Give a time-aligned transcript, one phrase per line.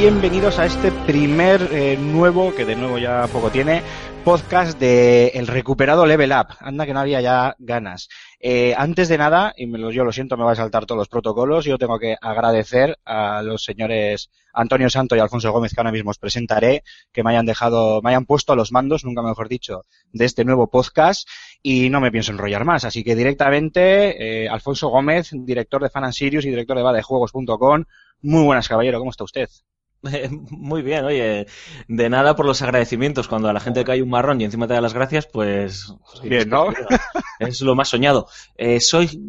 [0.00, 3.82] bienvenidos a este primer eh, nuevo, que de nuevo ya poco tiene,
[4.24, 6.56] podcast de El Recuperado Level Up.
[6.58, 8.08] Anda que no había ya ganas.
[8.40, 11.00] Eh, antes de nada, y me lo, yo lo siento, me voy a saltar todos
[11.00, 15.80] los protocolos, yo tengo que agradecer a los señores Antonio Santo y Alfonso Gómez, que
[15.82, 19.20] ahora mismo os presentaré, que me hayan dejado, me hayan puesto a los mandos, nunca
[19.20, 21.28] mejor dicho, de este nuevo podcast
[21.62, 22.86] y no me pienso enrollar más.
[22.86, 27.84] Así que directamente, eh, Alfonso Gómez, director de Fan Sirius y director de vadejuegos.com.
[28.22, 29.50] Muy buenas, caballero, ¿cómo está usted?
[30.50, 31.46] Muy bien, oye,
[31.88, 33.28] de nada por los agradecimientos.
[33.28, 35.92] Cuando a la gente cae un marrón y encima te da las gracias, pues.
[36.22, 36.66] Bien, ¿no?
[37.38, 38.26] Es lo más soñado.
[38.56, 39.20] Eh, soy.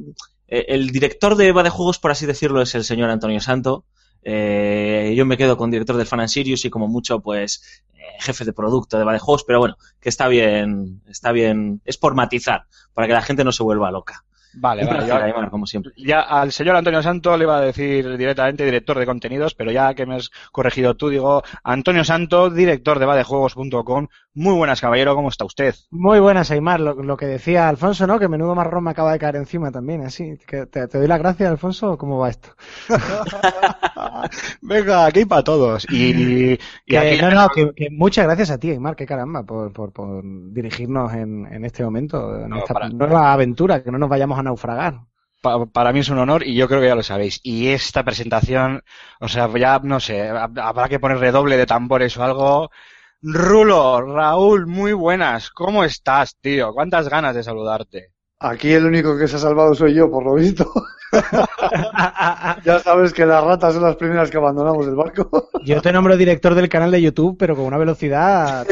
[0.48, 3.86] eh, el director de Eva de Juegos, por así decirlo, es el señor Antonio Santo.
[4.24, 8.00] Eh, yo me quedo con director del Fan and Sirius y como mucho, pues, eh,
[8.20, 11.98] jefe de producto de Eva de Juegos, pero bueno, que está bien, está bien, es
[11.98, 14.24] por matizar, para que la gente no se vuelva loca.
[14.54, 15.12] Vale, vale.
[15.12, 15.94] Aymar, como siempre.
[15.96, 19.94] Ya al señor Antonio Santo le iba a decir directamente director de contenidos, pero ya
[19.94, 24.08] que me has corregido tú, digo Antonio Santo, director de vadejuegos.com.
[24.34, 25.76] Muy buenas, caballero, ¿cómo está usted?
[25.90, 26.80] Muy buenas, Aymar.
[26.80, 28.18] Lo, lo que decía Alfonso, ¿no?
[28.18, 30.38] Que menudo marrón me acaba de caer encima también, así.
[30.48, 32.50] Que te, te doy las gracias, Alfonso, ¿cómo va esto?
[34.62, 35.86] Venga, aquí para todos.
[35.92, 39.44] Y, y Que, aquí- no, no, que, que muchas gracias a ti, Aymar, que caramba,
[39.44, 43.92] por, por, por dirigirnos en, en este momento, en No, esta para- nueva aventura, que
[43.92, 45.02] no nos vayamos a naufragar.
[45.42, 47.42] pa- para mí es un honor y yo creo que ya lo sabéis.
[47.44, 48.82] Y esta presentación,
[49.20, 52.72] o sea, ya no sé, hab- habrá que poner redoble de tambores o algo.
[53.22, 55.52] Rulo, Raúl, muy buenas.
[55.52, 56.74] ¿Cómo estás, tío?
[56.74, 58.14] ¿Cuántas ganas de saludarte?
[58.40, 60.72] Aquí el único que se ha salvado soy yo, por lo visto.
[62.66, 65.50] ya sabes que las ratas son las primeras que abandonamos el barco.
[65.64, 68.66] Yo te nombro director del canal de YouTube, pero con una velocidad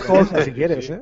[0.44, 1.02] si quieres, ¿eh?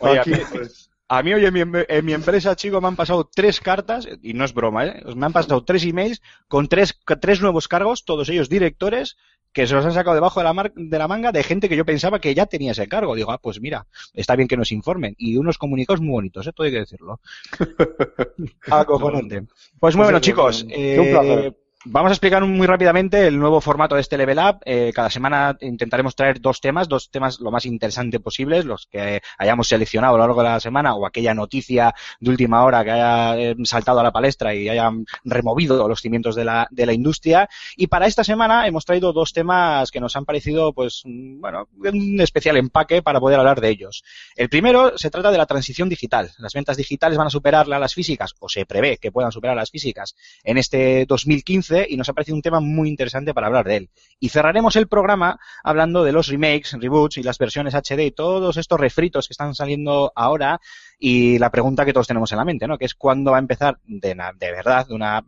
[0.00, 2.88] Oye, Aquí, a mí- pues, A mí hoy en mi, en mi empresa, chico, me
[2.88, 5.02] han pasado tres cartas, y no es broma, ¿eh?
[5.14, 9.16] Me han pasado tres emails con tres, con tres nuevos cargos, todos ellos directores,
[9.54, 11.76] que se los han sacado debajo de la, mar- de la manga de gente que
[11.76, 13.14] yo pensaba que ya tenía ese cargo.
[13.14, 15.14] Digo, ah, pues mira, está bien que nos informen.
[15.16, 16.52] Y unos comunicados muy bonitos, ¿eh?
[16.52, 17.20] Todo hay que decirlo.
[18.70, 19.46] Acojonante.
[19.80, 20.64] Pues muy bueno, chicos.
[20.64, 20.70] Un
[21.10, 21.56] placer.
[21.86, 24.60] Vamos a explicar muy rápidamente el nuevo formato de este Level Up.
[24.64, 29.20] Eh, cada semana intentaremos traer dos temas, dos temas lo más interesante posibles, los que
[29.36, 32.90] hayamos seleccionado a lo largo de la semana o aquella noticia de última hora que
[32.90, 36.94] haya eh, saltado a la palestra y hayan removido los cimientos de la, de la
[36.94, 37.50] industria.
[37.76, 41.68] Y para esta semana hemos traído dos temas que nos han parecido, pues, mm, bueno,
[41.82, 44.04] un especial empaque para poder hablar de ellos.
[44.36, 46.30] El primero se trata de la transición digital.
[46.38, 49.70] Las ventas digitales van a superar las físicas, o se prevé que puedan superar las
[49.70, 53.76] físicas en este 2015 y nos ha parecido un tema muy interesante para hablar de
[53.76, 53.90] él.
[54.20, 58.56] Y cerraremos el programa hablando de los remakes, reboots y las versiones HD y todos
[58.56, 60.60] estos refritos que están saliendo ahora
[60.98, 62.78] y la pregunta que todos tenemos en la mente, ¿no?
[62.78, 65.24] Que es cuándo va a empezar de, verdad, de una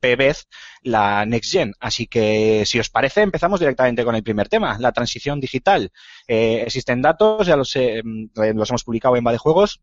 [0.00, 0.48] vez
[0.82, 1.74] la Next Gen.
[1.80, 5.90] Así que, si os parece, empezamos directamente con el primer tema, la transición digital.
[6.26, 9.80] Eh, existen datos, ya los, mm, hemos publicado en de Juegos,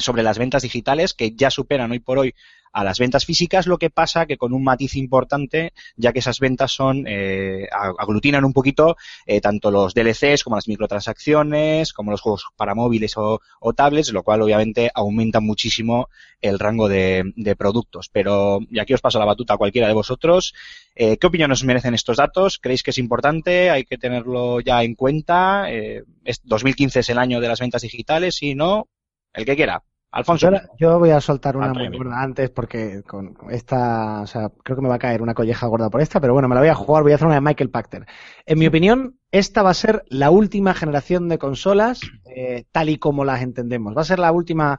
[0.00, 2.34] sobre las ventas digitales que ya superan hoy por hoy
[2.72, 6.38] a las ventas físicas, lo que pasa que con un matiz importante, ya que esas
[6.38, 12.10] ventas son eh, ag- aglutinan un poquito eh, tanto los DLCs como las microtransacciones, como
[12.12, 16.08] los juegos para móviles o, o tablets, lo cual obviamente aumenta muchísimo
[16.40, 18.08] el rango de, de productos.
[18.12, 20.54] Pero, y aquí os paso la batuta a cualquiera de vosotros,
[20.94, 22.58] eh, ¿qué opinión os merecen estos datos?
[22.58, 23.70] ¿Creéis que es importante?
[23.70, 25.72] ¿Hay que tenerlo ya en cuenta?
[25.72, 28.36] Eh, es- ¿2015 es el año de las ventas digitales?
[28.36, 28.88] Si no,
[29.32, 29.82] el que quiera.
[30.10, 30.50] Alfonso.
[30.78, 34.82] Yo, voy a soltar una muy gorda antes porque con esta, o sea, creo que
[34.82, 36.74] me va a caer una colleja gorda por esta, pero bueno, me la voy a
[36.74, 38.06] jugar, voy a hacer una de Michael Pachter.
[38.46, 42.98] En mi opinión, esta va a ser la última generación de consolas eh, tal y
[42.98, 43.94] como las entendemos.
[43.94, 44.78] Va a ser la última,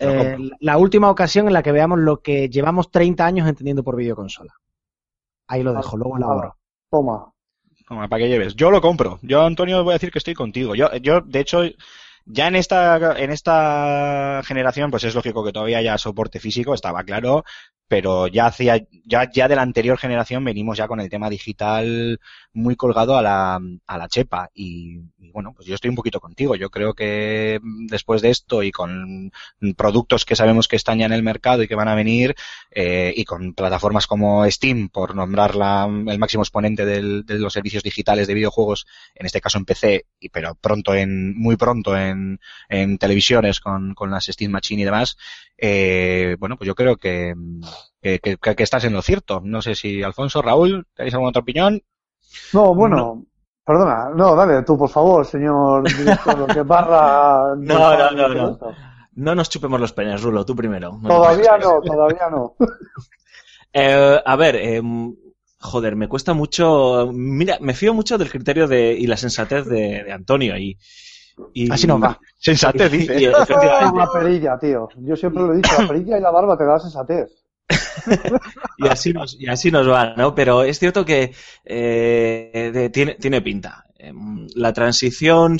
[0.00, 3.96] eh, la última ocasión en la que veamos lo que llevamos 30 años entendiendo por
[3.96, 4.54] videoconsola.
[5.46, 6.56] Ahí lo dejo, luego elaboro.
[6.90, 7.30] toma.
[7.86, 8.54] Toma, para que lleves.
[8.54, 9.18] Yo lo compro.
[9.20, 10.74] Yo, Antonio, voy a decir que estoy contigo.
[10.74, 11.60] Yo, yo de hecho,
[12.26, 17.04] ya en esta, en esta generación, pues es lógico que todavía haya soporte físico, estaba
[17.04, 17.44] claro,
[17.88, 22.18] pero ya hacía, ya, ya de la anterior generación venimos ya con el tema digital
[22.52, 24.50] muy colgado a la, a la chepa.
[24.54, 24.98] Y,
[25.32, 26.56] bueno, pues yo estoy un poquito contigo.
[26.56, 29.30] Yo creo que después de esto y con
[29.76, 32.34] productos que sabemos que están ya en el mercado y que van a venir,
[32.70, 37.52] eh, y con plataformas como Steam, por nombrar la, el máximo exponente del- de los
[37.52, 41.96] servicios digitales de videojuegos, en este caso en PC, y, pero pronto en, muy pronto
[41.96, 45.16] en, en televisiones con, con las Steam Machine y demás,
[45.58, 47.34] eh, bueno, pues yo creo que,
[48.02, 49.40] que, que- que estás en lo cierto.
[49.44, 51.82] No sé si Alfonso, Raúl, ¿tenéis alguna otra opinión?
[52.52, 53.24] No, bueno,
[53.64, 57.54] perdona, no, dale tú, por favor, señor director, que barra.
[57.58, 58.58] No, no, no, no.
[59.16, 60.98] No nos chupemos los penes, Rulo, tú primero.
[61.06, 62.54] Todavía no, todavía no.
[63.72, 64.80] Eh, a ver, eh,
[65.58, 67.10] joder, me cuesta mucho.
[67.12, 70.56] Mira, me fío mucho del criterio de, y la sensatez de, de Antonio.
[70.56, 70.78] Y,
[71.52, 72.18] y, Así nos va.
[72.38, 73.20] Sensatez, y- dice.
[73.20, 74.88] y, efectivamente, La perilla, tío.
[74.98, 77.30] Yo siempre lo he dicho, la perilla y la barba te da sensatez.
[78.78, 80.34] y así nos, y así nos va, ¿no?
[80.34, 81.32] Pero es cierto que
[81.64, 83.86] eh, de- tiene, tiene pinta.
[83.96, 85.56] Em, La transición,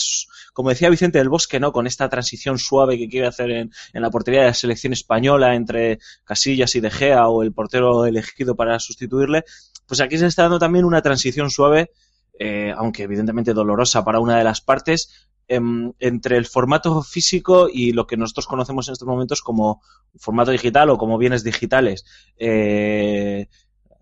[0.52, 1.72] como decía Vicente del Bosque, ¿no?
[1.72, 5.54] Con esta transición suave que quiere hacer en, en la portería de la selección española
[5.54, 9.44] entre Casillas y De Gea o el portero elegido para sustituirle,
[9.86, 11.90] pues aquí se está dando también una transición suave,
[12.38, 17.93] eh, aunque evidentemente dolorosa para una de las partes, em, entre el formato físico y
[17.93, 19.82] lo que nosotros conocemos en estos momentos como
[20.17, 22.05] formato digital o como bienes digitales.
[22.37, 23.49] Eh,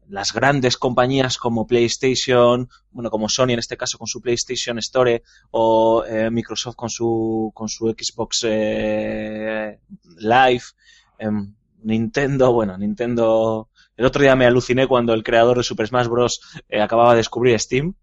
[0.08, 5.22] las grandes compañías como PlayStation, bueno, como Sony en este caso con su PlayStation Store
[5.50, 9.78] o eh, Microsoft con su con su Xbox eh,
[10.18, 10.64] Live,
[11.18, 13.68] em, Nintendo, bueno, Nintendo.
[13.96, 16.40] El otro día me aluciné cuando el creador de Super Smash Bros.
[16.80, 17.94] acababa de descubrir Steam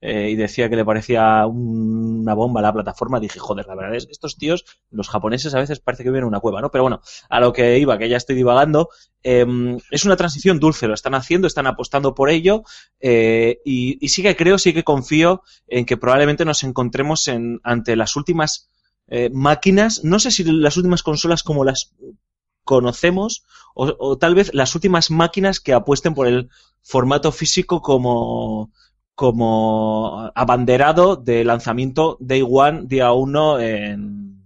[0.00, 3.20] eh, y decía que le parecía un- una bomba la plataforma.
[3.20, 6.22] Dije, joder, la verdad es que estos tíos, los japoneses a veces parece que viven
[6.22, 6.70] en una cueva, ¿no?
[6.70, 8.88] Pero bueno, a lo que iba, que ya estoy divagando,
[9.22, 9.46] eh,
[9.90, 12.62] es una transición dulce, lo están haciendo, están apostando por ello
[13.00, 17.60] eh, y, y sí que creo, sí que confío en que probablemente nos encontremos en,
[17.62, 18.68] ante las últimas
[19.08, 21.94] eh, máquinas, no sé si las últimas consolas como las
[22.64, 23.44] conocemos
[23.74, 26.50] o, o tal vez las últimas máquinas que apuesten por el
[26.82, 28.70] formato físico como
[29.18, 34.44] como abanderado de lanzamiento Day One, día uno en,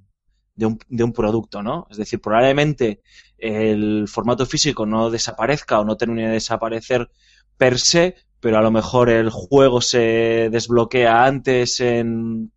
[0.55, 1.87] de, un, de un producto, ¿no?
[1.91, 3.03] Es decir, probablemente
[3.37, 7.11] el formato físico no desaparezca o no termine de desaparecer
[7.59, 12.51] per se, pero a lo mejor el juego se desbloquea antes en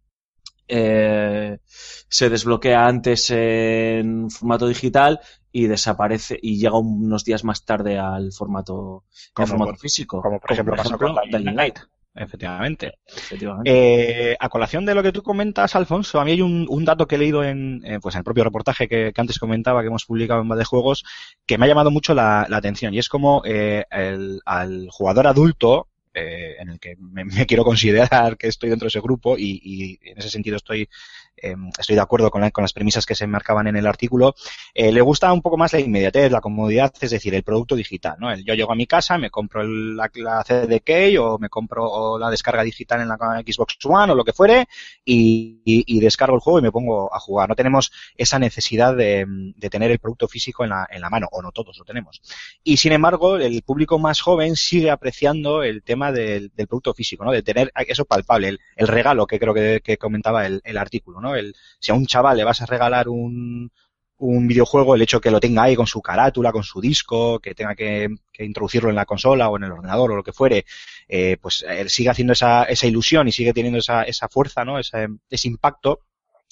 [0.69, 5.19] eh, se desbloquea antes en formato digital
[5.51, 9.03] y desaparece y llega unos días más tarde al formato,
[9.35, 10.21] al formato por- físico.
[10.21, 11.57] Como por ejemplo pasó con Dying Dying Light.
[11.57, 11.79] Light.
[12.15, 12.93] Efectivamente.
[13.07, 14.31] Efectivamente.
[14.31, 17.07] Eh, a colación de lo que tú comentas, Alfonso, a mí hay un, un dato
[17.07, 19.87] que he leído en, eh, pues en el propio reportaje que, que antes comentaba, que
[19.87, 21.03] hemos publicado en de Juegos,
[21.45, 22.93] que me ha llamado mucho la, la atención.
[22.93, 28.37] Y es como eh, el, al jugador adulto, eh, en el que me, quiero considerar
[28.37, 30.89] que estoy dentro de ese grupo, y, y en ese sentido estoy,
[31.37, 34.33] eh, estoy de acuerdo con, la- con las premisas que se marcaban en el artículo,
[34.73, 38.15] eh, le gusta un poco más la inmediatez, la comodidad, es decir, el producto digital.
[38.19, 38.31] ¿no?
[38.31, 42.17] El- yo llego a mi casa, me compro el- la, la CDK o me compro
[42.17, 44.67] la descarga digital en la Xbox One o lo que fuere
[45.03, 47.49] y, y- y descargo el juego y me pongo a jugar.
[47.49, 51.27] No tenemos esa necesidad de, de tener el producto físico en la, en la mano,
[51.31, 52.21] o no todos lo tenemos.
[52.63, 57.31] Y sin embargo, el público más joven sigue apreciando el tema del, producto físico, ¿no?
[57.31, 61.21] de tener eso palpable, el, regalo que creo que, comentaba el, artículo.
[61.21, 61.35] ¿no?
[61.35, 63.71] El, si a un chaval le vas a regalar un,
[64.17, 67.53] un videojuego, el hecho que lo tenga ahí con su carátula, con su disco, que
[67.53, 68.09] tenga que,
[68.39, 70.65] introducirlo en la consola o en el ordenador o lo que fuere,
[71.07, 74.63] eh, pues eh, sigue haciendo esa, ilusión y sigue teniendo esa, esa fuerza,
[75.29, 75.99] ese impacto.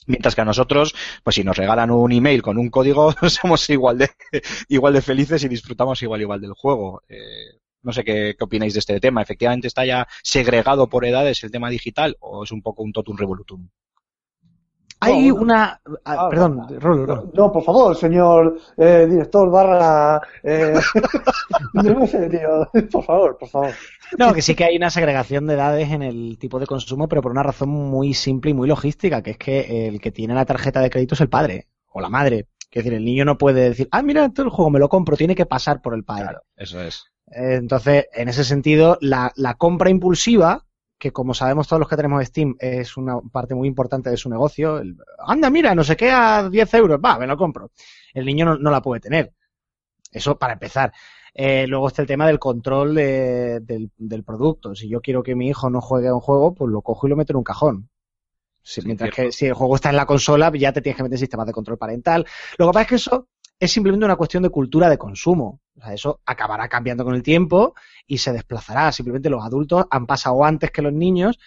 [0.05, 0.93] Mientras que a nosotros,
[1.24, 4.10] pues si nos regalan un email con un código, somos igual de,
[4.67, 7.01] igual de felices y disfrutamos igual igual del juego.
[7.07, 9.22] Eh, no sé qué, qué opináis de este tema.
[9.22, 13.18] ¿Efectivamente está ya segregado por edades el tema digital o es un poco un totum
[13.18, 13.68] revolutum?
[15.00, 15.82] Hay No, una.
[16.06, 17.32] ah, Ah, perdón, Rolo, Rolo.
[17.34, 20.22] No, por favor, señor eh, director barra...
[20.42, 20.75] Eh,
[21.74, 22.70] no sé, tío.
[22.90, 23.72] Por favor, por favor.
[24.18, 27.22] No, que sí que hay una segregación de edades en el tipo de consumo, pero
[27.22, 30.46] por una razón muy simple y muy logística, que es que el que tiene la
[30.46, 32.48] tarjeta de crédito es el padre o la madre.
[32.72, 35.18] Es decir, el niño no puede decir, ah, mira, todo el juego me lo compro,
[35.18, 36.38] tiene que pasar por el padre.
[36.56, 37.04] eso es.
[37.36, 40.66] Entonces, en ese sentido, la, la compra impulsiva,
[40.98, 44.30] que como sabemos todos los que tenemos Steam, es una parte muy importante de su
[44.30, 44.78] negocio.
[44.80, 47.72] el, Anda, mira, no sé qué a 10 euros, va, me lo compro.
[48.13, 49.34] El niño no, no la puede tener.
[50.12, 50.94] Eso para empezar.
[51.34, 54.75] Eh, luego está el tema del control de- del, del producto.
[54.75, 57.10] Si yo quiero que mi hijo no juegue a un juego, pues lo cojo y
[57.10, 57.90] lo meto en un cajón.
[58.62, 59.30] Si- Sí, mientras cierto.
[59.30, 61.54] que si el juego está en la consola, ya te tienes que meter sistemas de
[61.54, 62.25] control parental.
[62.58, 63.28] Lo que pasa es que eso
[63.63, 65.62] es simplemente una cuestión de cultura de consumo.
[65.77, 68.91] O sea, eso acabará cambiando con el tiempo y se desplazará.
[68.91, 71.39] Simplemente los adultos han pasado antes que los niños,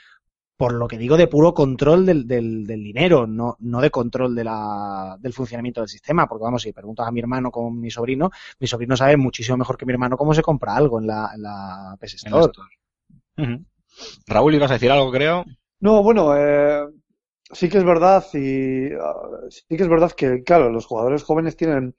[0.57, 4.35] por lo que digo de puro control del, del, del dinero, no, no de control
[4.35, 6.27] de la, del funcionamiento del sistema.
[6.27, 9.77] Porque vamos, si preguntas a mi hermano con mi sobrino, mi sobrino sabe muchísimo mejor
[9.77, 13.67] que mi hermano cómo se compra algo en la, en la PS En la Store.
[14.27, 15.45] Raúl, ibas a decir algo, creo.
[15.81, 16.87] No, bueno, eh,
[17.53, 19.15] sí que es verdad y ah,
[19.49, 21.95] sí que es verdad que, claro, los jugadores jóvenes tienen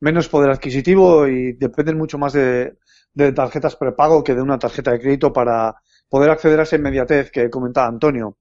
[0.00, 2.78] menos poder adquisitivo y dependen mucho más de,
[3.14, 5.74] de tarjetas prepago que de una tarjeta de crédito para
[6.08, 8.38] poder acceder a esa inmediatez que comentaba Antonio.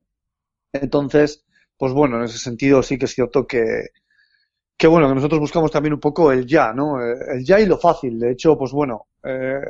[0.74, 1.46] Entonces,
[1.78, 3.88] pues bueno, en ese sentido sí que es cierto que,
[4.78, 7.02] que bueno, que nosotros buscamos también un poco el ya, ¿no?
[7.04, 8.20] Eh, El ya y lo fácil.
[8.20, 9.62] De hecho, pues bueno, eh,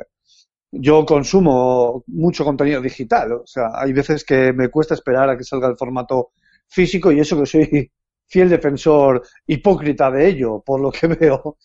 [0.72, 3.32] yo consumo mucho contenido digital.
[3.32, 6.32] O sea, hay veces que me cuesta esperar a que salga el formato
[6.68, 7.90] físico y eso que soy
[8.26, 11.56] fiel defensor hipócrita de ello, por lo que veo.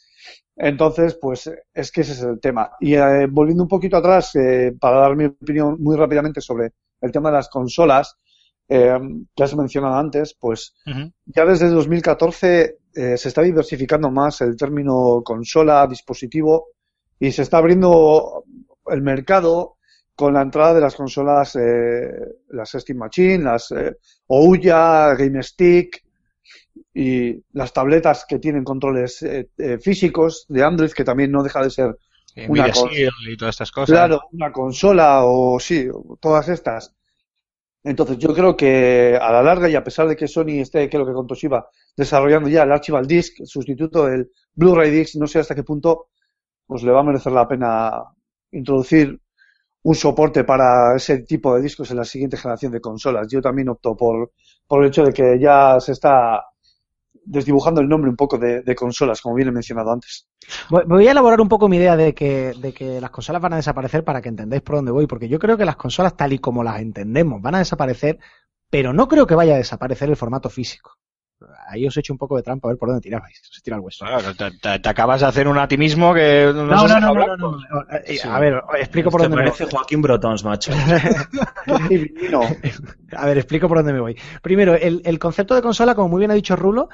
[0.55, 2.71] Entonces, pues es que ese es el tema.
[2.79, 7.11] Y eh, volviendo un poquito atrás, eh, para dar mi opinión muy rápidamente sobre el
[7.11, 8.15] tema de las consolas,
[8.69, 8.97] eh,
[9.35, 10.75] que has mencionado antes, pues
[11.25, 16.67] ya desde 2014 se está diversificando más el término consola, dispositivo,
[17.19, 18.45] y se está abriendo
[18.87, 19.77] el mercado
[20.15, 21.57] con la entrada de las consolas,
[22.49, 23.73] las Steam Machine, las
[24.35, 26.03] Ouya, Game Stick,
[26.93, 31.61] y las tabletas que tienen controles eh, eh, físicos de Android, que también no deja
[31.61, 31.97] de ser
[32.47, 33.89] una, y todas estas cosas.
[33.89, 35.87] Claro, una consola o sí,
[36.19, 36.95] todas estas.
[37.83, 41.05] Entonces yo creo que a la larga y a pesar de que Sony esté, creo
[41.05, 45.53] que con Toshiba, desarrollando ya el Archival Disc, sustituto del Blu-ray Disc, no sé hasta
[45.53, 46.07] qué punto
[46.65, 48.03] pues le va a merecer la pena
[48.51, 49.19] introducir
[49.83, 53.27] un soporte para ese tipo de discos en la siguiente generación de consolas.
[53.29, 54.31] Yo también opto por,
[54.67, 56.41] por el hecho de que ya se está
[57.25, 60.27] desdibujando el nombre un poco de, consolas, como bien he mencionado antes.
[60.69, 63.57] Voy a elaborar un poco mi idea de que, de que las consolas van a
[63.57, 66.39] desaparecer para que entendáis por dónde voy, porque yo creo que las consolas tal y
[66.39, 68.19] como las entendemos van a desaparecer,
[68.69, 70.97] pero no creo que vaya a desaparecer el formato físico.
[71.67, 73.41] Ahí os he hecho un poco de trampa a ver por dónde tirabais.
[73.43, 74.05] Se tira el hueso.
[74.61, 77.57] te, acabas de hacer un a ti mismo que no, no, no, no, no,
[78.31, 79.67] A ver, explico por dónde me voy.
[79.71, 80.71] Joaquín Brotons, macho.
[83.17, 84.17] a ver, explico por dónde me voy.
[84.41, 86.89] Primero, el, el concepto de consola, como muy bien ha dicho Rulo,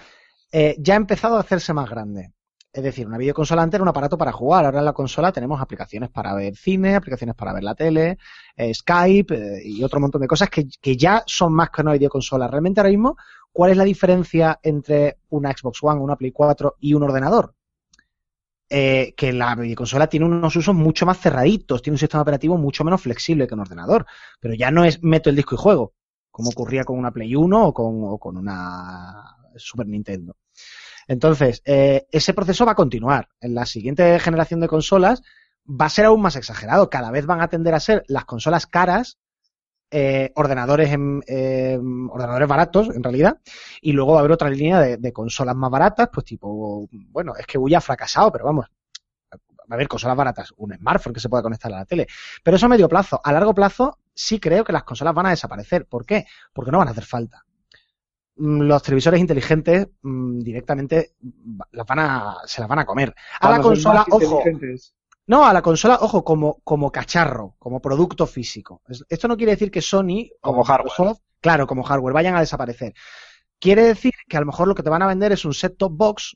[0.51, 2.31] eh, ya ha empezado a hacerse más grande.
[2.71, 4.65] Es decir, una videoconsola antes era un aparato para jugar.
[4.65, 8.19] Ahora en la consola tenemos aplicaciones para ver cine, aplicaciones para ver la tele,
[8.55, 12.47] eh, Skype eh, y otro montón de cosas que, ya son más que una videoconsola.
[12.47, 13.17] Realmente ahora mismo,
[13.51, 17.53] ¿cuál es la diferencia entre una Xbox One, una Play 4 y un ordenador?
[18.71, 23.01] que la videoconsola tiene unos usos mucho más cerraditos, tiene un sistema operativo mucho menos
[23.01, 24.05] flexible que un ordenador.
[24.39, 25.95] Pero ya no es meto el disco y juego,
[26.29, 30.35] como ocurría con una Play 1 o con una Super Nintendo.
[31.09, 33.29] Entonces, eh, ese proceso va a continuar.
[33.41, 35.23] En la siguiente generación de consolas
[35.67, 36.91] va a ser aún más exagerado.
[36.91, 39.17] Cada vez van a tender a ser las consolas caras,
[39.91, 41.21] eh, ordenadores, en,
[42.09, 43.39] ordenadores baratos, en realidad,
[43.81, 47.45] y luego va a haber otra línea de, consolas más baratas, pues tipo, bueno, es
[47.45, 48.67] que Wii ha fracasado, pero vamos,
[49.69, 52.07] va a haber consolas baratas, un smartphone que se pueda conectar a la tele.
[52.43, 53.21] Pero eso a medio plazo.
[53.23, 55.85] A largo plazo sí creo que las consolas van a desaparecer.
[55.85, 56.25] ¿Por qué?
[56.53, 57.45] Porque no van a hacer falta.
[58.35, 61.11] Mm, los televisores inteligentes mm, directamente
[61.71, 63.13] las van a, se las van a comer.
[63.39, 64.43] A la consola, ojo.
[65.29, 68.81] No, a la consola, ojo, como, como cacharro, como producto físico.
[69.07, 71.17] Esto no quiere decir que Sony como hardware.
[71.39, 72.95] claro, como hardware, vayan a desaparecer.
[73.59, 75.91] Quiere decir que a lo mejor lo que te van a vender es un set-top
[75.95, 76.35] box,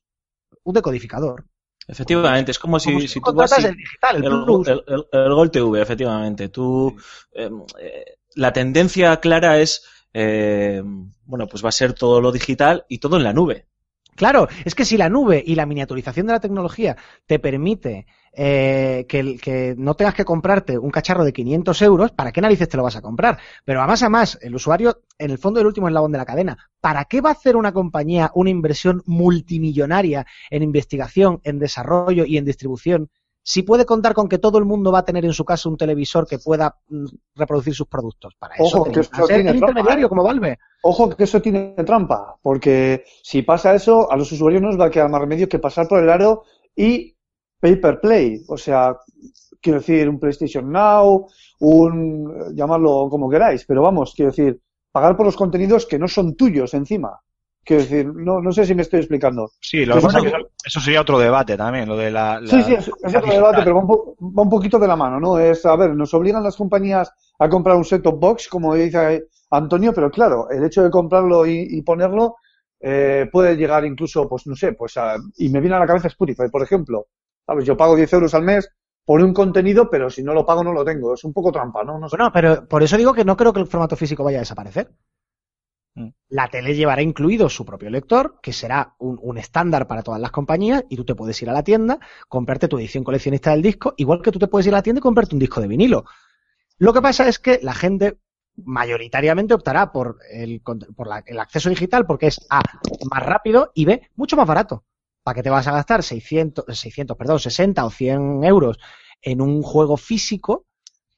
[0.62, 1.44] un decodificador.
[1.88, 6.50] Efectivamente, es como, si, si, tú vas el digital, el, el, el, Gol TV, efectivamente.
[6.50, 6.96] Tú,
[7.32, 9.84] em, eh, la tendencia clara es
[10.14, 10.84] eh,
[11.26, 13.68] bueno, pues va a ser todo lo digital y todo en la nube.
[14.16, 18.06] Claro, es que si la nube y la miniaturización de la tecnología te permite
[18.36, 22.78] eh, que, no tengas que comprarte un cacharro de 500 euros, ¿para qué narices te
[22.78, 23.38] lo vas a comprar?
[23.64, 26.26] Pero a más a más, el usuario, en el fondo, el último eslabón de la
[26.26, 26.58] cadena.
[26.82, 32.38] ¿Para qué va a hacer una compañía una inversión multimillonaria en investigación, en desarrollo y
[32.38, 33.10] en distribución
[33.44, 35.78] si puede contar con que todo el mundo va a tener en su casa un
[35.78, 38.36] televisor que pueda mm, reproducir sus productos.
[38.40, 40.10] Para eso, que eso tiene intermediario ¿eh?
[40.10, 40.58] como Valve.
[40.82, 44.86] Ojo que eso tiene trampa, porque si pasa eso, a los usuarios no nos va
[44.86, 47.16] a quedar más remedio que pasar por el aro y
[47.60, 48.42] pay per play.
[48.48, 48.98] O sea,
[49.62, 51.28] quiero decir, un PlayStation Now,
[51.60, 56.36] un llamarlo como queráis, pero vamos, quiero decir, pagar por los contenidos que no son
[56.36, 57.20] tuyos encima.
[57.66, 59.52] Quiero decir, no, no sé si me estoy explicando.
[59.62, 60.32] Sí, lo que pasa es que
[60.66, 62.42] eso, sería otro debate también, lo de la.
[62.46, 65.40] sí, sí, es, otro debate, pero va un, poquito de la mano, ¿no?
[65.40, 69.94] Es, a ver, nos obligan las compañías a comprar un set-top box, como dice Antonio,
[69.94, 72.36] pero claro, el hecho de comprarlo y, ponerlo
[72.82, 76.10] eh, puede llegar incluso, pues no sé, pues a, y me viene a la cabeza
[76.10, 77.08] Spotify, por ejemplo.
[77.46, 77.66] ¿Sabes?
[77.66, 78.70] Yo pago 10 euros al mes
[79.06, 81.14] por un contenido, pero si no lo pago no lo tengo.
[81.14, 82.00] Es un poco trampa, ¿no?
[82.00, 84.42] no Bueno, pero por eso digo que no creo que el formato físico vaya a
[84.42, 84.92] desaparecer.
[85.96, 86.10] Mm.
[86.30, 90.84] La tele llevará incluido su propio lector, que será un, estándar para todas las compañías,
[90.90, 94.22] y tú te puedes ir a la tienda, comprarte tu edición coleccionista del disco, igual
[94.22, 96.06] que tú te puedes ir a la tienda y comprarte un disco de vinilo.
[96.78, 98.18] Lo que pasa es que la gente
[98.56, 102.62] mayoritariamente optará por el, por el acceso digital porque es A,
[103.10, 104.86] más rápido y B, mucho más barato.
[105.24, 108.78] ¿Para qué te vas a gastar 600, 600, perdón, 60 o 100 euros
[109.22, 110.66] en un juego físico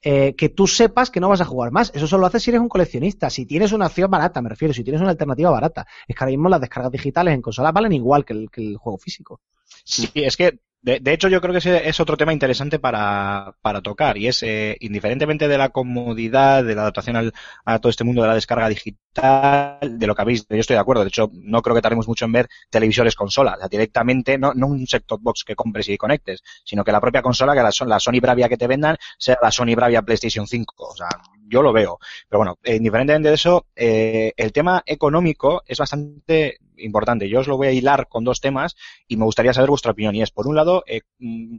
[0.07, 1.91] eh, que tú sepas que no vas a jugar más.
[1.95, 3.31] Eso solo lo haces si eres un coleccionista.
[3.31, 5.87] Si tienes una acción barata, me refiero, si tienes una alternativa barata.
[6.07, 9.41] Es que ahora mismo las descargas digitales en consolas valen igual que el, juego físico.
[9.83, 13.81] Sí, es que De, hecho, yo creo que ese es otro tema interesante para, para
[13.81, 17.33] tocar y es, eh, indiferentemente de la comodidad, de la adaptación al,
[17.65, 20.81] a todo este mundo de la descarga digital, de lo que habéis, yo estoy de
[20.81, 21.01] acuerdo.
[21.01, 24.53] De hecho, no creo que tardemos mucho en ver televisores consola, o sea, directamente, no,
[24.53, 27.71] no un set-top box que compres y conectes, sino que la propia consola, que la,
[27.87, 30.75] la Sony Bravia que te vendan, sea la Sony Bravia PlayStation 5.
[30.77, 31.09] O sea,
[31.47, 31.99] yo lo veo.
[32.29, 37.29] Pero bueno, eh, indiferentemente de eso, eh, el tema económico es bastante importante.
[37.29, 38.75] Yo os lo voy a hilar con dos temas
[39.07, 40.15] y me gustaría saber vuestra opinión.
[40.15, 41.57] Y es, por un lado, eh, mm,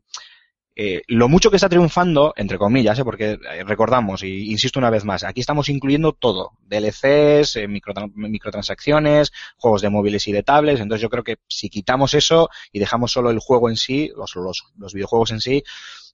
[0.78, 5.24] eh, lo mucho que está triunfando, entre comillas, porque recordamos, y insisto una vez más,
[5.24, 11.08] aquí estamos incluyendo todo, DLCs, eh, microtransacciones, juegos de móviles y de tablets, entonces yo
[11.08, 14.92] creo que si quitamos eso y dejamos solo el juego en sí, los, los, los
[14.92, 15.64] videojuegos en sí,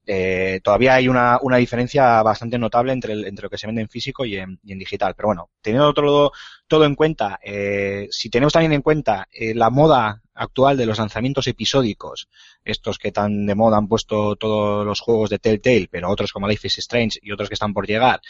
[0.07, 3.83] eh, todavía hay una, una, diferencia bastante notable entre, el, entre lo que se vende
[3.83, 5.15] en físico y en, digital.
[5.15, 6.33] Pero bueno, teniendo todo,
[6.67, 10.99] todo en cuenta, eh, si tenemos también en cuenta eh, la moda actual de los
[10.99, 12.29] lanzamientos episódicos,
[12.65, 16.49] estos que tan de moda han puesto todos los juegos de Telltale, pero otros como
[16.49, 18.21] Life is Strange y otros que están por llegar,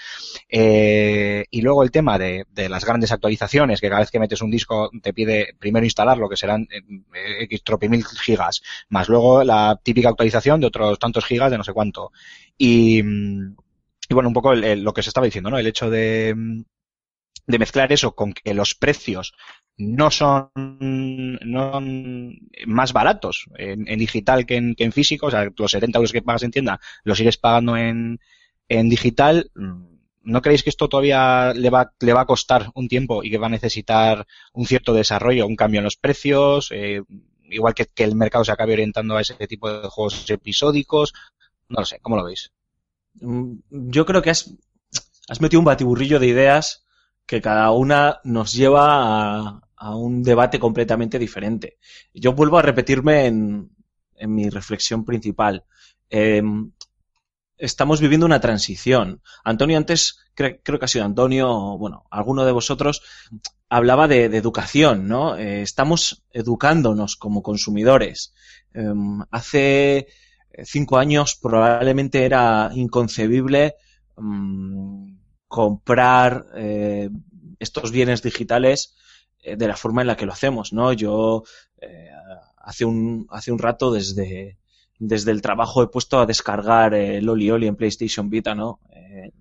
[0.48, 4.42] eh, y luego el tema de, de, las grandes actualizaciones, que cada vez que metes
[4.42, 9.78] un disco te pide primero instalarlo, que serán eh, X mil gigas, más luego la
[9.82, 12.12] típica actualización de otros tantos gigas de no sé cuánto.
[12.58, 15.58] Y, y bueno, un poco el, lo que se estaba diciendo, ¿no?
[15.58, 16.34] El hecho de,
[17.46, 19.34] de mezclar eso con que los precios
[19.76, 21.80] no son, no
[22.66, 26.12] más baratos en, en digital que en, que en, físico, o sea, los 70 euros
[26.12, 28.20] que pagas en tienda los sigues pagando en,
[28.68, 29.50] en digital.
[30.24, 33.38] ¿No creéis que esto todavía le va, le va a costar un tiempo y que
[33.38, 37.02] va a necesitar un cierto desarrollo, un cambio en los precios, eh,
[37.50, 41.12] igual que, que el mercado se acabe orientando a ese tipo de juegos episódicos?
[41.72, 42.52] No lo sé, ¿cómo lo veis?
[43.14, 44.54] Yo creo que has,
[45.28, 46.84] has metido un batiburrillo de ideas
[47.24, 51.78] que cada una nos lleva a, un debate completamente diferente.
[52.12, 53.70] Yo vuelvo a repetirme en,
[54.16, 55.64] en mi reflexión principal.
[56.10, 56.42] Eh,
[57.56, 59.22] estamos viviendo una transición.
[59.44, 63.02] Antonio antes, cre creo que ha sido Antonio, bueno, alguno de vosotros,
[63.70, 65.36] hablaba de, educación, ¿no?
[65.36, 68.34] Eh, estamos educándonos como consumidores.
[68.74, 68.92] Eh,
[69.30, 70.08] hace
[70.64, 73.74] cinco años probablemente era inconcebible
[74.16, 77.10] um, comprar eh,
[77.58, 78.96] estos bienes digitales
[79.42, 80.92] eh, de la forma en la que lo hacemos, ¿no?
[80.92, 81.44] Yo
[81.80, 82.10] eh,
[82.58, 84.58] hace un hace un rato desde
[84.98, 88.78] desde el trabajo he puesto a descargar el Oli Oli en PlayStation Vita, ¿no?
[88.90, 89.32] Eh,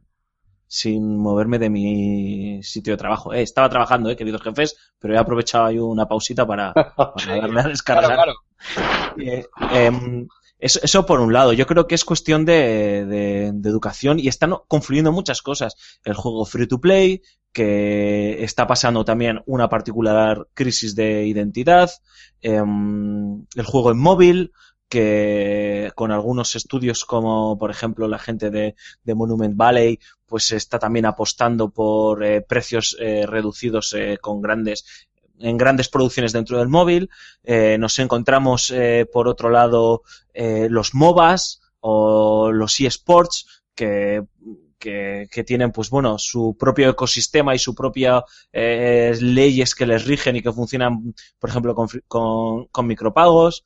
[0.67, 3.34] sin moverme de mi sitio de trabajo.
[3.34, 7.62] Eh, estaba trabajando, eh, queridos jefes, pero he aprovechado ahí una pausita para, para darle
[7.62, 8.15] a descargar.
[8.15, 8.34] Claro,
[9.13, 10.28] claro.
[10.62, 11.54] Em, eso, eso, por un lado.
[11.54, 15.76] Yo creo que es cuestión de, educación y están confluyendo muchas cosas.
[16.04, 17.21] El juego free to play,
[17.52, 21.89] que está pasando también una particular crisis de identidad.
[22.41, 22.62] Eh,
[23.56, 24.52] el juego en móvil,
[24.91, 30.80] que con algunos estudios como por ejemplo la gente de, de Monument Valley pues está
[30.80, 35.08] también apostando por eh, precios eh, reducidos eh, con grandes
[35.42, 37.10] en grandes producciones dentro del móvil.
[37.44, 44.24] Eh, nos encontramos, eh, por otro lado, eh, los MOBAs o los eSports, que,
[44.78, 50.36] que, tienen, pues bueno, su propio ecosistema y su propia eh, leyes que les rigen
[50.36, 53.64] y que funcionan, por ejemplo, con, con, micropagos.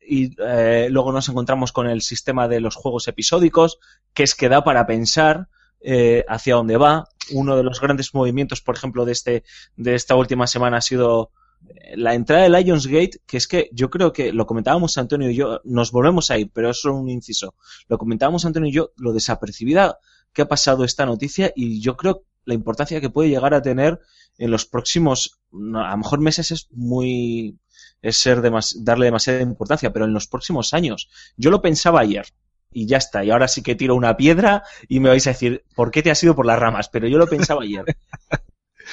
[0.00, 3.78] Y luego nos encontramos con el sistema de los juegos episódicos,
[4.14, 5.48] que es que da para pensar
[5.88, 7.08] eh, hacia dónde va.
[7.30, 9.44] Uno de los grandes movimientos, por ejemplo, de, este,
[9.76, 11.30] de esta última semana ha sido
[11.68, 15.36] eh, la entrada de Lionsgate, que es que yo creo que lo comentábamos Antonio y
[15.36, 17.54] yo, nos volvemos a ir, pero es solo un inciso.
[17.86, 20.00] Lo comentábamos Antonio y yo, lo desapercibida
[20.32, 24.00] que ha pasado esta noticia y yo creo la importancia que puede llegar a tener
[24.38, 27.60] en los próximos, a lo mejor meses es muy,
[28.02, 31.08] es ser darle demasiada importancia, pero en los próximos años.
[31.36, 32.26] Yo lo pensaba ayer,
[32.76, 33.24] y ya está.
[33.24, 36.10] Y ahora sí que tiro una piedra y me vais a decir, ¿por qué te
[36.10, 36.90] has ido por las ramas?
[36.90, 37.84] Pero yo lo pensaba ayer.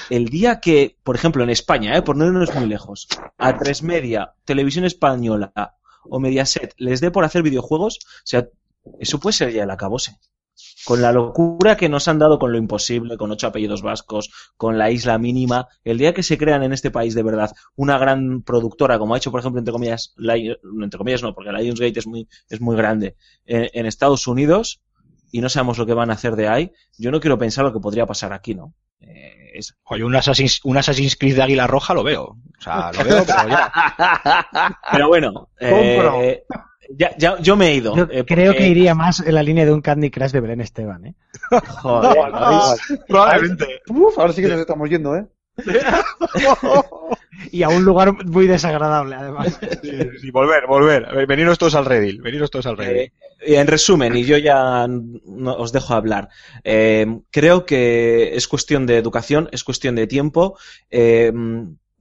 [0.09, 2.01] El día que, por ejemplo, en España, ¿eh?
[2.01, 5.51] por no irnos muy lejos, a tres media, televisión española
[6.05, 8.47] o Mediaset les dé por hacer videojuegos, o sea,
[8.99, 10.17] eso puede ser ya el acabose
[10.85, 14.77] con la locura que nos han dado con lo imposible, con ocho apellidos vascos, con
[14.77, 18.41] la isla mínima, el día que se crean en este país de verdad una gran
[18.41, 22.27] productora, como ha hecho, por ejemplo, entre comillas, entre comillas no, porque Lionsgate es muy,
[22.49, 24.81] es muy grande, en, en Estados Unidos,
[25.31, 27.73] y no sabemos lo que van a hacer de ahí, yo no quiero pensar lo
[27.73, 28.73] que podría pasar aquí, ¿no?
[28.99, 29.75] Eh, es...
[29.85, 32.23] Oye, un Assassin's, un Assassin's Creed de Águila Roja lo veo.
[32.23, 34.77] O sea, lo veo, pero ya.
[34.91, 36.43] Pero bueno, eh,
[36.89, 37.95] ya, ya, yo me he ido.
[37.95, 38.63] Yo eh, creo porque...
[38.63, 41.15] que iría más en la línea de un Candy Crush de Belén Esteban, ¿eh?
[41.49, 42.75] Joder, no,
[43.07, 43.81] probablemente.
[43.89, 45.25] Uf, ahora sí que nos estamos yendo, ¿eh?
[47.51, 49.59] y a un lugar muy desagradable, además.
[50.19, 51.27] Sí, volver, volver.
[51.27, 52.97] Veniros todos al Redil, veniros todos al Redil.
[52.97, 56.29] Eh, en resumen, y yo ya no, os dejo hablar,
[56.63, 60.57] eh, creo que es cuestión de educación, es cuestión de tiempo.
[60.89, 61.31] Eh,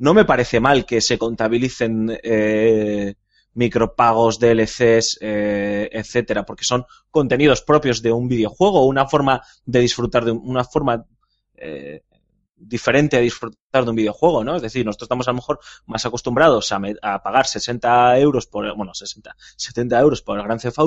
[0.02, 3.14] no me parece mal que se contabilicen eh,
[3.54, 10.24] micropagos, DLCs, eh, etcétera, porque son contenidos propios de un videojuego, una forma de disfrutar
[10.24, 11.04] de una forma
[11.54, 12.02] eh,
[12.56, 14.56] diferente a disfrutar de un videojuego, ¿no?
[14.56, 18.94] Es decir, nosotros estamos a lo mejor más acostumbrados a, pagar 60 euros por, bueno,
[18.94, 20.78] 60, 70 euros por el Gran Theft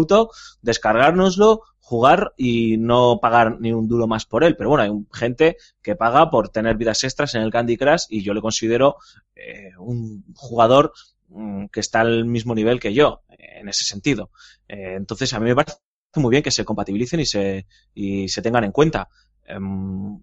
[0.61, 4.55] descargárnoslo, jugar y no pagar ni un duro más por él.
[4.55, 8.23] Pero bueno, hay gente que paga por tener vidas extras en el Candy Crush y
[8.23, 8.97] yo le considero
[9.35, 10.93] eh, un jugador
[11.35, 14.31] mm, que está al mismo nivel que yo en ese sentido.
[14.67, 15.77] Eh, entonces, a mí me parece
[16.15, 19.09] muy bien que se compatibilicen y se, y se tengan en cuenta.
[19.45, 20.19] Em,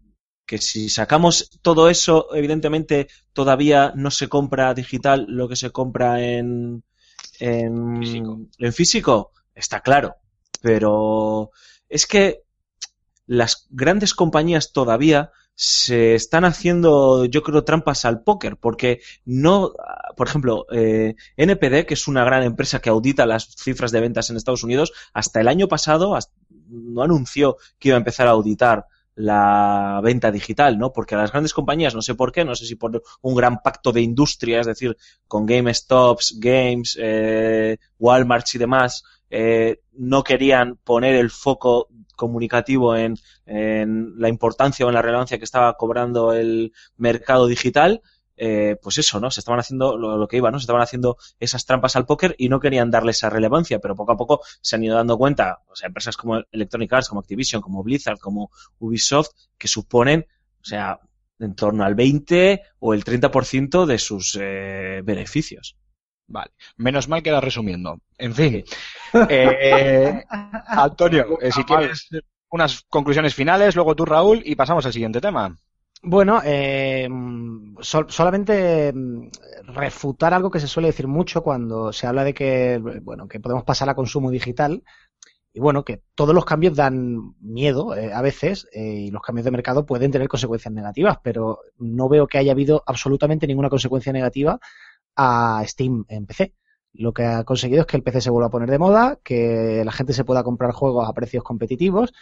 [0.46, 6.20] que si sacamos todo eso, evidentemente todavía no se compra digital lo que se compra
[6.22, 6.84] en,
[7.38, 10.16] en, en físico, está claro.
[10.60, 11.50] Pero
[11.88, 12.42] es que
[13.26, 19.72] las grandes compañías todavía se están haciendo, yo creo, trampas al póker, porque no,
[20.16, 24.30] por ejemplo, eh, NPD, que es una gran empresa que audita las cifras de ventas
[24.30, 26.18] en Estados Unidos, hasta el año pasado
[26.68, 30.92] no anunció que iba a empezar a auditar la venta digital, ¿no?
[30.92, 33.92] Porque las grandes compañías, no sé por qué, no sé si por un gran pacto
[33.92, 34.96] de industria, es decir,
[35.28, 43.16] con GameStops, Games, eh, Walmart y demás, eh, no querían poner el foco comunicativo en,
[43.46, 48.02] en, la importancia o en la relevancia que estaba cobrando el mercado digital
[48.36, 49.30] eh, pues eso, ¿no?
[49.30, 50.58] Se estaban haciendo lo, que iba, ¿no?
[50.58, 54.12] Se estaban haciendo esas trampas al póker y no querían darle esa relevancia, pero poco
[54.12, 57.62] a poco se han ido dando cuenta, o sea, empresas como Electronic Arts, como Activision,
[57.62, 60.26] como Blizzard, como Ubisoft, que suponen,
[60.60, 60.98] o sea,
[61.38, 65.76] en torno al 20 o el 30% de sus eh, beneficios.
[66.32, 68.00] Vale, menos mal que era resumiendo.
[68.16, 68.64] En fin,
[69.28, 70.24] eh,
[70.66, 72.08] Antonio, si quieres
[72.48, 75.54] unas conclusiones finales, luego tú Raúl y pasamos al siguiente tema.
[76.02, 77.06] Bueno, eh,
[77.80, 79.28] solamente mm,
[79.74, 83.64] refutar algo que se suele decir mucho cuando se habla de que, bueno, que podemos
[83.64, 84.82] pasar a consumo digital.
[85.54, 89.44] Y bueno, que todos los cambios dan miedo eh, a veces eh, y los cambios
[89.44, 94.14] de mercado pueden tener consecuencias negativas, pero no veo que haya habido absolutamente ninguna consecuencia
[94.14, 94.58] negativa
[95.16, 96.54] a Steam en PC.
[96.94, 99.82] Lo que ha conseguido es que el PC se vuelva a poner de moda, que
[99.84, 102.12] la gente se pueda comprar juegos a precios competitivos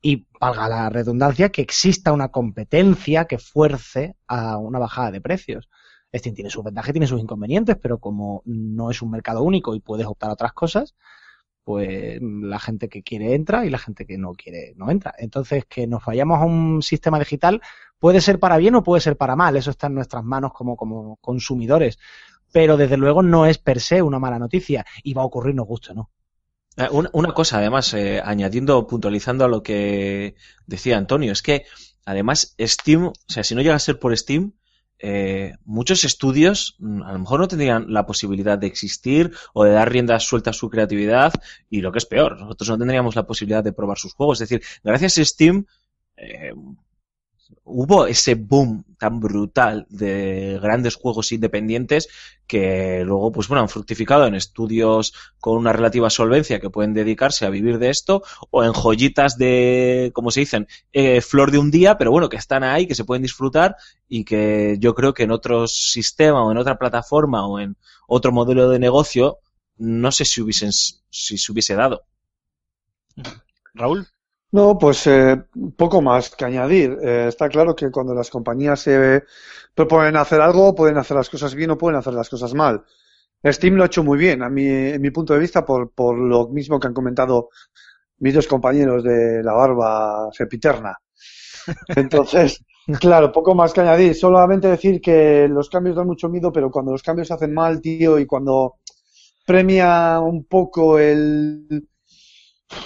[0.00, 5.68] y, valga la redundancia, que exista una competencia que fuerce a una bajada de precios.
[6.14, 9.80] Steam tiene sus ventajas, tiene sus inconvenientes, pero como no es un mercado único y
[9.80, 10.94] puedes optar a otras cosas,
[11.64, 15.14] pues la gente que quiere entra y la gente que no quiere no entra.
[15.18, 17.60] Entonces, que nos vayamos a un sistema digital
[17.98, 20.76] puede ser para bien o puede ser para mal, eso está en nuestras manos como,
[20.76, 21.98] como consumidores,
[22.50, 25.66] pero desde luego no es per se una mala noticia y va a ocurrir, nos
[25.66, 26.10] guste, ¿no?
[26.76, 30.34] Eh, una, cosa, además, eh, añadiendo, puntualizando a lo que
[30.66, 31.64] decía Antonio, es que
[32.04, 34.54] además Steam, o sea, si no llega a ser por Steam,
[35.04, 39.72] eh, muchos estudios mm, a lo mejor no tendrían la posibilidad de existir o de
[39.72, 41.32] dar rienda suelta a su creatividad
[41.68, 44.40] y lo que es peor, nosotros no tendríamos la posibilidad de probar sus juegos.
[44.40, 45.66] Es decir, gracias a Steam,
[46.16, 46.52] eh,
[47.64, 52.08] hubo ese boom tan brutal de grandes juegos independientes
[52.46, 57.46] que luego, pues bueno, han fructificado en estudios con una relativa solvencia que pueden dedicarse
[57.46, 61.70] a vivir de esto o en joyitas de, como se dicen, eh, flor de un
[61.70, 63.76] día, pero bueno, que están ahí, que se pueden disfrutar
[64.08, 68.32] y que yo creo que en otro sistema o en otra plataforma o en otro
[68.32, 69.38] modelo de negocio,
[69.76, 72.04] no sé si hubiesen, si se hubiese dado.
[73.74, 74.06] Raúl.
[74.52, 75.42] No, pues eh,
[75.76, 76.98] poco más que añadir.
[77.02, 79.24] Eh, está claro que cuando las compañías se
[79.74, 82.84] proponen hacer algo, pueden hacer las cosas bien o pueden hacer las cosas mal.
[83.44, 86.18] Steam lo ha hecho muy bien, a mi, en mi punto de vista, por, por
[86.18, 87.50] lo mismo que han comentado
[88.18, 90.96] mis dos compañeros de la barba sepiterna.
[91.96, 92.64] Entonces,
[93.00, 94.14] claro, poco más que añadir.
[94.14, 97.80] Solamente decir que los cambios dan mucho miedo, pero cuando los cambios se hacen mal,
[97.80, 98.76] tío, y cuando
[99.46, 101.88] premia un poco el,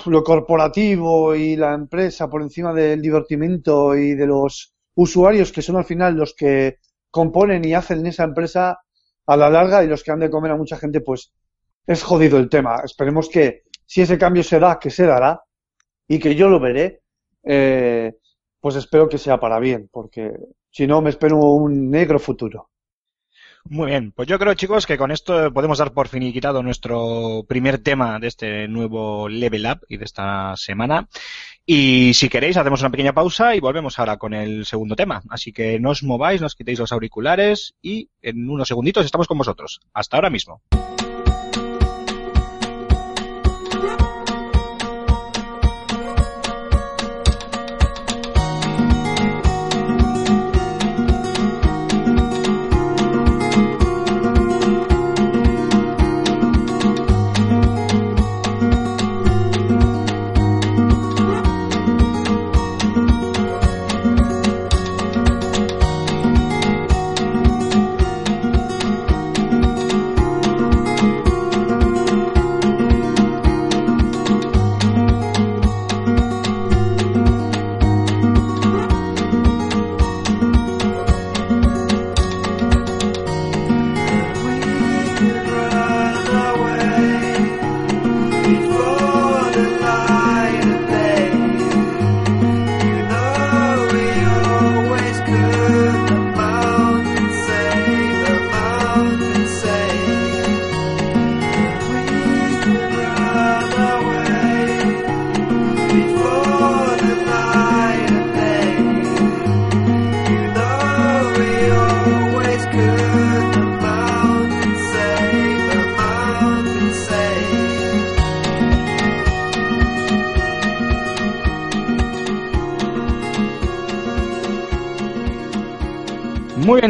[0.07, 5.77] lo corporativo y la empresa por encima del divertimento y de los usuarios que son
[5.77, 6.79] al final los que
[7.11, 8.79] componen y hacen esa empresa
[9.27, 11.33] a la larga y los que han de comer a mucha gente, pues
[11.87, 12.81] es jodido el tema.
[12.85, 15.43] Esperemos que si ese cambio se da, que se dará
[16.09, 17.03] y que yo lo veré,
[17.43, 18.17] eh,
[18.61, 20.33] pues espero que sea para bien, porque
[20.71, 22.71] si no me espero un negro futuro.
[23.69, 27.79] Muy bien, pues yo creo chicos que con esto podemos dar por finiquitado nuestro primer
[27.79, 31.09] tema de este nuevo Level Up y de esta semana.
[31.65, 35.23] Y si queréis hacemos una pequeña pausa y volvemos ahora con el segundo tema.
[35.29, 39.27] Así que no os mováis, no os quitéis los auriculares y en unos segunditos estamos
[39.27, 39.81] con vosotros.
[39.93, 40.63] Hasta ahora mismo.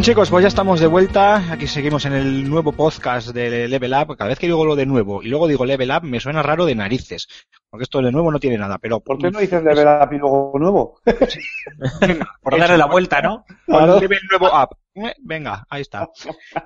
[0.06, 1.52] Chicos, pues ya estamos de vuelta.
[1.52, 4.16] Aquí seguimos en el nuevo podcast de Level Up.
[4.16, 6.64] Cada vez que digo lo de nuevo y luego digo Level Up, me suena raro
[6.64, 7.26] de narices.
[7.68, 9.00] Porque esto de nuevo no tiene nada, pero...
[9.00, 11.00] ¿Por qué no dices Level Up y luego nuevo?
[12.40, 13.44] Por darle la vuelta, ¿no?
[13.66, 13.98] Claro.
[13.98, 14.76] Level nuevo Up.
[14.94, 16.08] Eh, Venga, ahí está.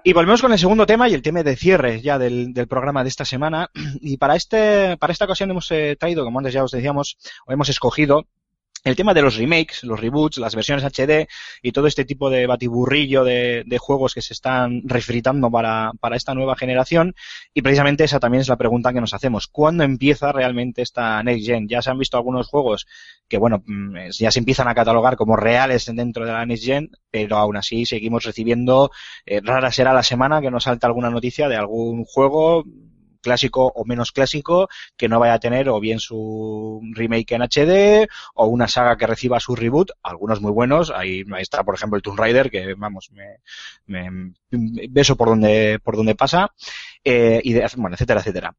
[0.05, 3.03] Y volvemos con el segundo tema y el tema de cierre ya del, del programa
[3.05, 3.71] de esta semana.
[4.03, 7.53] Y para este, para esta ocasión hemos eh, traído, como antes ya os decíamos, o
[7.53, 8.27] hemos escogido
[8.85, 11.29] el tema de los remakes, los reboots, las versiones HD
[11.63, 16.35] y todo este tipo de batiburrillo de, juegos que se están refritando para, para, esta
[16.35, 17.15] nueva generación.
[17.55, 19.47] Y precisamente esa también es la pregunta que nos hacemos.
[19.49, 21.69] ¿Cuándo empieza realmente esta Next Gen?
[21.69, 22.87] Ya se han visto algunos juegos
[23.29, 26.91] que, bueno, mm, ya se empiezan a catalogar como reales dentro de la Next Gen,
[27.11, 28.91] pero aún así seguimos recibiendo,
[29.27, 32.65] eh, rara será la semana que nos salta alguna noticia de algún juego
[33.21, 38.09] clásico o menos clásico que no vaya a tener o bien su remake en HD
[38.35, 41.97] o una saga que reciba su reboot, algunos muy buenos, ahí, ahí está por ejemplo
[41.97, 43.39] el Tomb Raider que vamos, me,
[43.87, 44.33] me
[44.91, 46.53] beso por donde, por donde pasa,
[47.05, 48.55] eh, y de, bueno, etcétera, etcétera.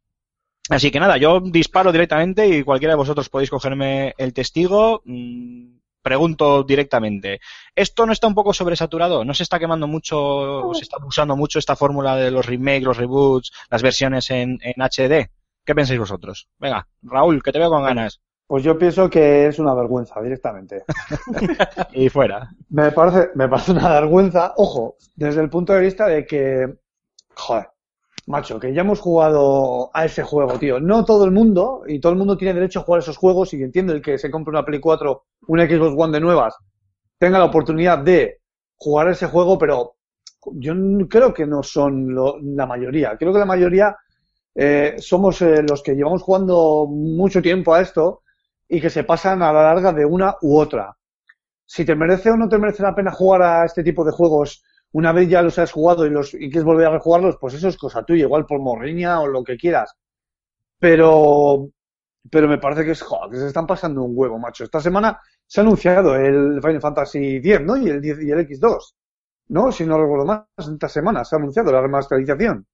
[0.70, 5.02] Así que nada, yo disparo directamente y cualquiera de vosotros podéis cogerme el testigo.
[5.06, 7.40] Mmm, pregunto directamente,
[7.76, 9.24] ¿esto no está un poco sobresaturado?
[9.24, 12.98] ¿No se está quemando mucho, se está usando mucho esta fórmula de los remakes, los
[12.98, 15.30] reboots, las versiones en, en HD?
[15.66, 16.48] ¿Qué pensáis vosotros?
[16.58, 18.22] Venga, Raúl, que te veo con ganas.
[18.48, 20.84] Pues yo pienso que es una vergüenza directamente.
[21.94, 22.50] y fuera.
[22.70, 26.68] Me parece, me parece una vergüenza, ojo, desde el punto de vista de que,
[27.34, 27.71] joder,
[28.28, 30.80] macho, que ya hemos jugado a ese juego, tío.
[30.80, 33.64] No todo el mundo, y todo el mundo tiene derecho a jugar esos juegos, y
[33.64, 36.56] entiendo el que se compre una Play 4, una Xbox One de nuevas,
[37.18, 38.42] tenga la oportunidad de
[38.76, 39.96] jugar ese juego, pero
[40.54, 40.74] yo
[41.08, 43.16] creo que no son lo, la mayoría.
[43.18, 43.96] Creo que la mayoría
[44.56, 48.24] eh, somos eh, los que llevamos jugando mucho tiempo a esto
[48.68, 50.96] y que se pasan a la larga de una u otra.
[51.66, 54.64] Si te merece o no te merece la pena jugar a este tipo de juegos
[54.94, 57.68] una vez ya los has jugado y, los, y quieres volver a rejugarlos, pues eso
[57.70, 59.96] es cosa tuya, igual por morriña o lo que quieras.
[60.80, 61.70] Pero,
[62.30, 64.64] pero me parece que es, joder, que se están pasando un huevo, macho.
[64.64, 67.78] Esta semana se ha anunciado el Final Fantasy X, ¿no?
[67.78, 68.78] Y el, 10, y el X2.
[69.50, 69.72] ¿No?
[69.72, 72.66] Si no recuerdo más, esta semana se ha anunciado la remasterización.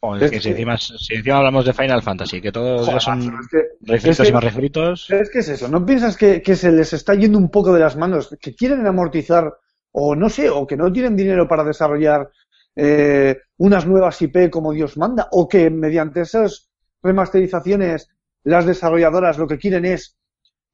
[0.00, 3.00] Oh, es, es que, si, encima, si encima hablamos de Final Fantasy, que todos joder,
[3.00, 5.10] son es que, refritos es y más refritos.
[5.10, 7.80] Es que es eso, ¿no piensas que, que se les está yendo un poco de
[7.80, 8.36] las manos?
[8.40, 9.52] Que quieren amortizar
[9.92, 12.30] o no sé, o que no tienen dinero para desarrollar
[12.76, 16.70] eh, unas nuevas IP como Dios manda, o que mediante esas
[17.02, 18.08] remasterizaciones
[18.44, 20.16] las desarrolladoras lo que quieren es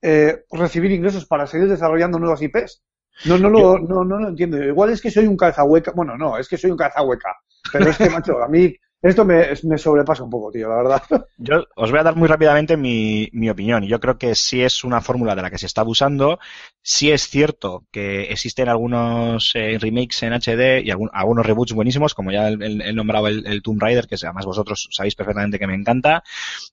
[0.03, 2.83] eh, recibir ingresos para seguir desarrollando nuevas IPs.
[3.27, 4.62] No, no lo, no, no lo entiendo.
[4.62, 5.92] Igual es que soy un cazahueca.
[5.92, 7.37] Bueno, no, es que soy un cazahueca.
[7.72, 11.02] Pero es que, macho, a mí esto me, sobrepasa un poco, tío, la verdad.
[11.36, 13.84] Yo os voy a dar muy rápidamente mi, mi opinión.
[13.84, 16.38] Yo creo que sí es una fórmula de la que se está abusando.
[16.82, 22.14] Sí es cierto que existen algunos eh, remakes en HD y algún, algunos reboots buenísimos,
[22.14, 25.74] como ya el nombrado el, el, Tomb Raider, que además vosotros sabéis perfectamente que me
[25.74, 26.22] encanta.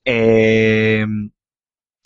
[0.05, 1.05] Eh,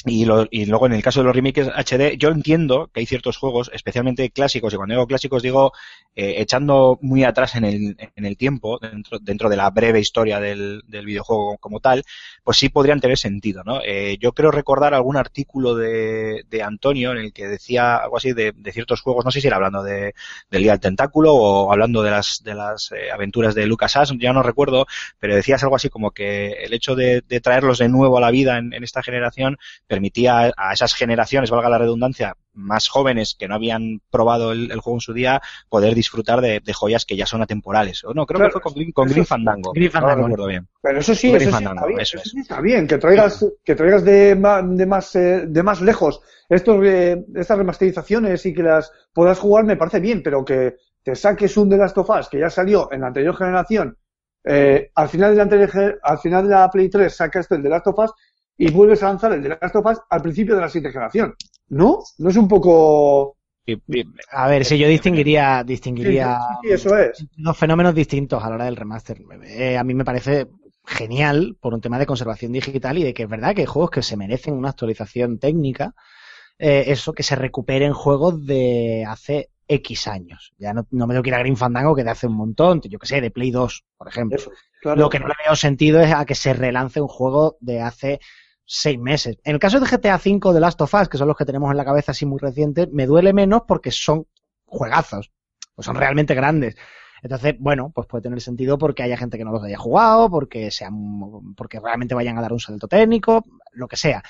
[0.05, 3.05] y lo, y, luego en el caso de los remakes HD, yo entiendo que hay
[3.05, 5.71] ciertos juegos, especialmente clásicos, y cuando digo clásicos digo
[6.15, 10.39] eh, echando muy atrás en el, en el tiempo, dentro, dentro de la breve historia
[10.39, 12.03] del, del videojuego como tal,
[12.43, 13.81] pues sí podrían tener sentido, ¿no?
[13.83, 18.33] Eh, yo creo recordar algún artículo de, de Antonio en el que decía algo así
[18.33, 20.13] de, ciertos juegos, no sé si era hablando de,
[20.49, 24.13] del Día del Tentáculo o hablando de las, de las eh, aventuras de Lucas As,
[24.19, 24.85] ya no recuerdo,
[25.19, 28.57] pero decías algo así como que el hecho de, traerlos de nuevo a la vida
[28.57, 29.57] en esta generación
[29.95, 34.81] permitía a esas generaciones, valga la redundancia, más jóvenes que no habían probado el, el
[34.81, 38.03] juego en su día, poder disfrutar de, de, joyas que ya son atemporales.
[38.03, 39.71] O no, creo claro, que fue con, Green, con Green Fandango.
[39.71, 40.21] Green Fandango.
[40.23, 40.67] No recuerdo bien.
[40.81, 44.03] Pero eso sí, eso, Fandango, sí está bien, eso, está bien, que traigas, que traigas
[44.03, 49.39] de, de, más, eh, de más lejos estos, eh, estas remasterizaciones y que las puedas
[49.39, 52.49] jugar me parece bien, pero que te saques un The Last of Us que ya
[52.49, 53.97] salió en la anterior generación,
[54.43, 57.69] eh, al final de la anterior, al final de la Play 3 sacas el The
[57.69, 58.11] Last of Us
[58.57, 61.35] y vuelves a lanzar el The Last of Us al principio de la siguiente generación.
[61.69, 61.99] ¿No?
[62.17, 63.37] ¿No es un poco...?
[64.31, 67.25] A ver, si yo distinguiría, distinguiría sí, sí, eso es.
[67.35, 69.17] dos fenómenos distintos a la hora del remaster.
[69.43, 70.47] Eh, a mí me parece
[70.85, 73.89] genial por un tema de conservación digital y de que es verdad que hay juegos
[73.89, 75.95] que se merecen una actualización técnica,
[76.59, 80.53] eh, eso que se recuperen juegos de hace X años.
[80.59, 82.81] Ya no, no me tengo que ir a Green Fandango que de hace un montón,
[82.81, 84.37] yo que sé, de Play 2, por ejemplo.
[84.37, 85.01] Eso, claro.
[85.01, 88.19] Lo que no le veo sentido es a que se relance un juego de hace
[88.65, 89.37] seis meses.
[89.43, 91.71] En el caso de GTA V de Last of Us, que son los que tenemos
[91.71, 94.27] en la cabeza así muy recientes, me duele menos porque son
[94.65, 95.31] juegazos,
[95.75, 96.75] pues son realmente grandes.
[97.21, 100.69] Entonces, bueno, pues puede tener sentido porque haya gente que no los haya jugado, porque
[100.71, 104.23] sean, porque realmente vayan a dar un salto técnico, lo que sea.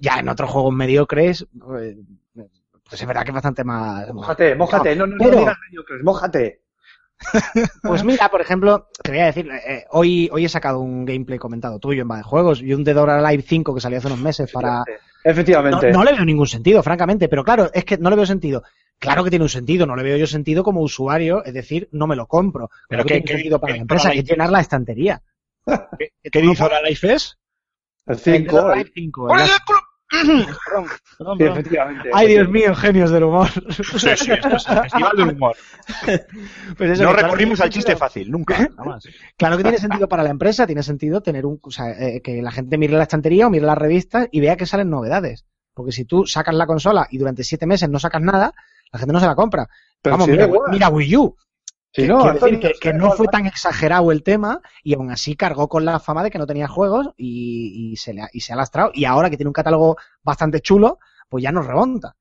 [0.00, 1.96] Ya en otros juegos mediocres, pues,
[2.34, 4.12] pues es verdad que es bastante más.
[4.12, 6.62] Mójate, mójate, no, no, no, pero, no digas mediocres, mójate.
[7.82, 11.38] Pues mira, por ejemplo, te voy a decir, eh, hoy, hoy he sacado un gameplay
[11.38, 14.20] comentado tuyo en de Juegos y un Dead or Alive 5 que salió hace unos
[14.20, 14.84] meses para...
[15.24, 15.90] Efectivamente.
[15.90, 18.62] No, no, le veo ningún sentido, francamente, pero claro, es que no le veo sentido.
[18.98, 22.06] Claro que tiene un sentido, no le veo yo sentido como usuario, es decir, no
[22.06, 22.70] me lo compro.
[22.88, 25.22] Pero ¿qué, tiene sentido para la empresa, es llenar la estantería.
[25.98, 27.36] ¿Qué, qué dice ahora Life es?
[28.06, 28.72] El 5.
[28.72, 29.28] El 5.
[30.10, 30.46] Perdón,
[31.18, 31.52] perdón, perdón.
[31.52, 32.10] efectivamente.
[32.12, 33.48] Ay, Dios mío, genios del humor.
[33.70, 35.56] Sí, sí, esto es el festival del humor.
[36.76, 39.06] Pues eso, no claro, al chiste fácil, nunca, jamás.
[39.36, 42.42] Claro que tiene sentido para la empresa, tiene sentido tener un, o sea, eh, que
[42.42, 45.44] la gente mire la estantería o mire las revistas y vea que salen novedades.
[45.74, 48.52] Porque si tú sacas la consola y durante siete meses no sacas nada,
[48.92, 49.68] la gente no se la compra.
[50.02, 51.36] Pero Vamos, si mira, mira Wii U.
[51.96, 55.34] Sí, no, quiero decir que, que no fue tan exagerado el tema y aún así
[55.34, 58.40] cargó con la fama de que no tenía juegos y, y se, le ha, y
[58.40, 58.90] se ha lastrado.
[58.92, 62.14] Y ahora que tiene un catálogo bastante chulo, pues ya nos remonta.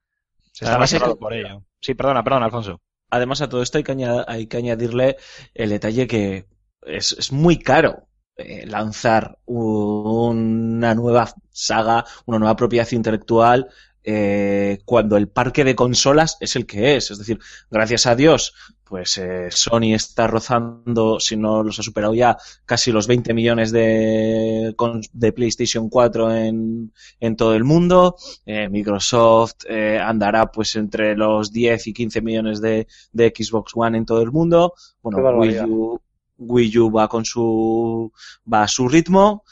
[0.51, 1.63] Se está lastrado por ello.
[1.81, 2.81] Sí, perdona, perdona, Alfonso.
[3.09, 5.17] Además, a todo esto hay que, añad- hay que añadirle
[5.53, 6.47] el detalle que
[6.81, 8.07] es, es muy caro
[8.37, 13.69] eh, lanzar un- una nueva saga, una nueva propiedad intelectual,
[14.07, 17.09] eh, cuando el parque de consolas es el que es.
[17.09, 17.39] Es decir,
[17.71, 22.91] gracias a Dios, pues eh, Sony está rozando, si no los ha superado ya, casi
[22.91, 24.75] los 20 millones de,
[25.11, 28.15] de PlayStation 4 en, en todo el mundo.
[28.45, 29.65] Eh, Microsoft
[30.01, 34.31] andará pues entre los 10 y 15 millones de, de Xbox One en todo el
[34.31, 34.75] mundo.
[35.01, 35.59] Bueno, Wii.
[35.61, 35.99] U,
[36.37, 38.11] Wii U va con su
[38.51, 39.43] va a su ritmo.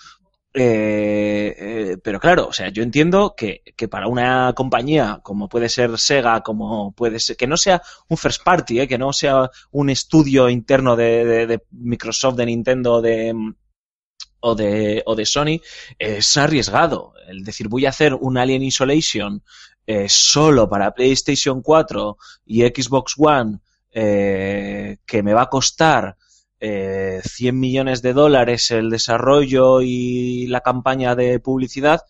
[0.55, 5.67] Eh, eh, pero claro, o sea, yo entiendo que, que para una compañía como puede
[5.67, 9.49] ser Sega, como puede ser, que no sea un first party, eh, que no sea
[9.71, 13.33] un estudio interno de, de- Microsoft, de Nintendo, de,
[14.41, 15.59] o de, o de Sony,
[15.97, 17.13] es arriesgado.
[17.27, 19.43] El decir, voy a hacer un Alien Isolation
[20.07, 23.59] solo para PlayStation 4 y Xbox One,
[23.91, 26.17] que me va a costar
[26.63, 32.01] eh, 100 millones de dólares el desarrollo y la campaña de publicidad,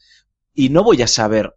[0.54, 1.56] y no voy a saber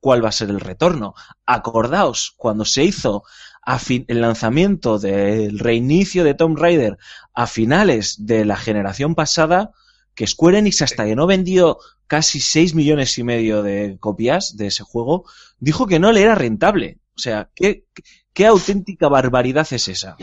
[0.00, 1.14] cuál va a ser el retorno.
[1.46, 3.24] Acordaos, cuando se hizo
[3.62, 6.96] a fin- el lanzamiento del reinicio de Tomb Raider
[7.34, 9.72] a finales de la generación pasada,
[10.14, 14.68] que Square Enix hasta que no vendió casi 6 millones y medio de copias de
[14.68, 15.24] ese juego,
[15.58, 16.98] dijo que no le era rentable.
[17.16, 17.84] O sea, ¿qué,
[18.32, 20.16] qué auténtica barbaridad es esa?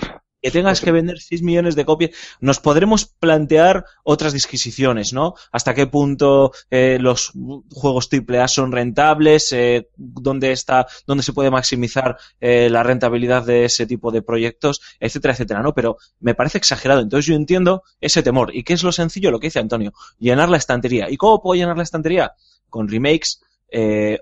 [0.48, 2.12] Que tengas que vender 6 millones de copias.
[2.40, 5.34] Nos podremos plantear otras disquisiciones, ¿no?
[5.52, 7.34] Hasta qué punto eh, los
[7.70, 13.66] juegos AAA son rentables, eh, dónde está, dónde se puede maximizar eh, la rentabilidad de
[13.66, 15.74] ese tipo de proyectos, etcétera, etcétera, ¿no?
[15.74, 17.02] Pero me parece exagerado.
[17.02, 18.56] Entonces yo entiendo ese temor.
[18.56, 19.32] ¿Y qué es lo sencillo?
[19.32, 21.10] Lo que dice Antonio, llenar la estantería.
[21.10, 22.32] ¿Y cómo puedo llenar la estantería?
[22.70, 23.42] Con remakes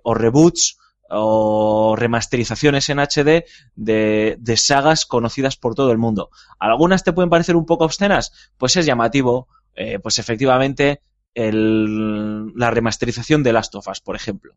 [0.01, 0.79] o reboots
[1.09, 3.45] o remasterizaciones en HD
[3.75, 6.29] de, de sagas conocidas por todo el mundo.
[6.59, 11.01] Algunas te pueden parecer un poco obscenas, pues es llamativo, eh, pues efectivamente
[11.35, 14.55] la remasterización de Last of Us, por ejemplo.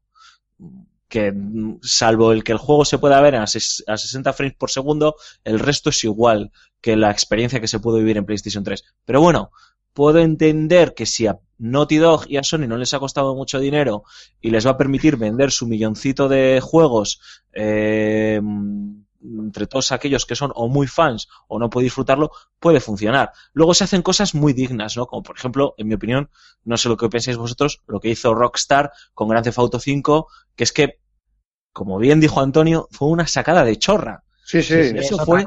[1.09, 1.35] Que
[1.83, 5.91] salvo el que el juego se pueda ver a 60 frames por segundo, el resto
[5.91, 8.85] es igual que la experiencia que se pudo vivir en PlayStation 3.
[9.05, 9.51] Pero bueno,
[9.93, 13.59] puedo entender que si a Naughty Dog y a Sony no les ha costado mucho
[13.59, 14.05] dinero
[14.41, 17.21] y les va a permitir vender su milloncito de juegos
[17.53, 18.41] eh,
[19.21, 23.33] entre todos aquellos que son o muy fans o no puede disfrutarlo, puede funcionar.
[23.53, 25.07] Luego se hacen cosas muy dignas, ¿no?
[25.07, 26.31] Como por ejemplo, en mi opinión,
[26.65, 30.29] no sé lo que pensáis vosotros, lo que hizo Rockstar con Grand Theft Auto 5,
[30.55, 31.01] que es que,
[31.73, 34.25] como bien dijo Antonio, fue una sacada de chorra.
[34.45, 34.75] Sí, sí.
[34.75, 35.47] Sí, sí, eso es fue-.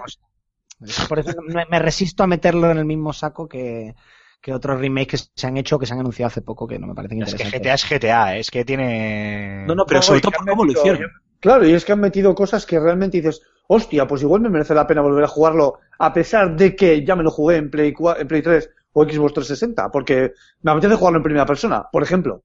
[1.08, 3.94] Por eso me, me resisto a meterlo en el mismo saco que,
[4.42, 6.88] que otros remakes que se han hecho, que se han anunciado hace poco, que no
[6.88, 7.62] me parecen Es que interesantes.
[7.62, 9.66] GTA es GTA, es que tiene...
[9.68, 11.06] No, no, pero No, sobre todo que por cómo lo hicieron.
[11.40, 14.74] Claro, y es que han metido cosas que realmente dices, hostia, pues igual me merece
[14.76, 17.94] la pena volver a jugarlo, a pesar de que ya me lo jugué en Play,
[17.94, 22.04] 4 en Play 3 o Xbox 360, porque me apetece jugarlo en primera persona, por
[22.04, 22.44] ejemplo.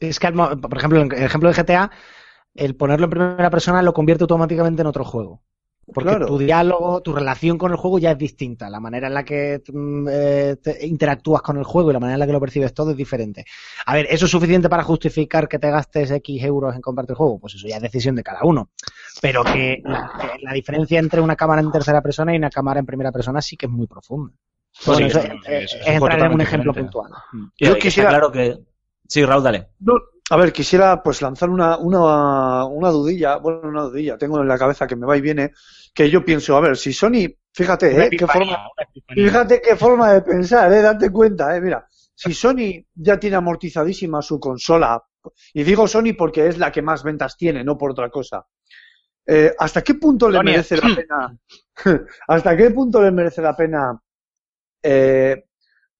[0.00, 1.90] Es que, por ejemplo, en el ejemplo de GTA,
[2.54, 5.42] el ponerlo en primera persona lo convierte automáticamente en otro juego.
[5.92, 6.26] Porque Claro.
[6.26, 8.68] tu diálogo, tu relación con el juego ya es distinta.
[8.68, 12.14] La manera en la que mm, eh, te interactúas con el juego y la manera
[12.16, 13.44] en la que lo percibes todo es diferente.
[13.86, 17.16] A ver, ¿eso es suficiente para justificar que te gastes X euros en comprarte el
[17.16, 17.38] juego?
[17.38, 18.70] Pues eso ya es decisión de cada uno.
[19.22, 22.80] Pero que la, que la diferencia entre una cámara en tercera persona y una cámara
[22.80, 24.34] en primera persona sí que es muy profunda.
[24.84, 26.92] Pues Bueno, sí, eso es- entrar en un ejemplo diferente.
[26.98, 27.12] puntual.
[27.58, 28.58] Yo quisiera- claro que...
[29.08, 29.68] Sí, Raúl, dale.
[29.78, 29.94] No,
[30.30, 34.58] a ver, quisiera pues lanzar una, una, una dudilla, bueno, una dudilla, tengo en la
[34.58, 35.52] cabeza que me va y viene,
[35.94, 38.10] que yo pienso, a ver, si Sony, fíjate, Una ¿eh?
[38.10, 38.68] qué forma.
[39.08, 44.20] Fíjate qué forma de pensar, eh, date cuenta, eh, mira, si Sony ya tiene amortizadísima
[44.20, 45.02] su consola,
[45.54, 48.44] y digo Sony porque es la que más ventas tiene, no por otra cosa,
[49.26, 51.38] eh, ¿hasta qué punto le merece la pena,
[52.28, 54.00] hasta qué punto le merece la pena
[54.82, 55.45] eh,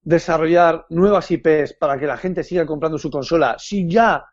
[0.07, 4.25] desarrollar nuevas IPs para que la gente siga comprando su consola si ya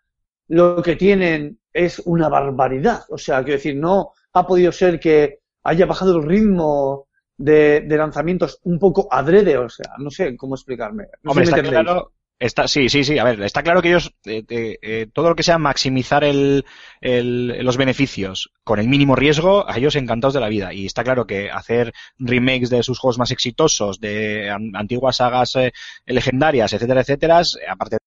[0.48, 3.02] lo que tienen es una barbaridad?
[3.10, 7.98] O sea, quiero decir, no ha podido ser que haya bajado el ritmo de, de
[7.98, 11.08] lanzamientos un poco adrede, o sea, no sé cómo explicarme.
[11.24, 12.14] No Hombre, sé si me claro,
[12.48, 15.36] está, sí, sí, sí, a ver, está claro que ellos, eh, eh, eh, todo lo
[15.36, 16.66] que sea maximizar el,
[17.02, 20.74] el- los beneficios con el mínimo riesgo, a ellos encantados de la vida.
[20.74, 25.56] Y está claro que hacer remakes de sus juegos más exitosos, de an- antiguas sagas
[25.56, 25.74] eh,
[26.06, 27.98] legendarias, etcétera, etcétera, aparte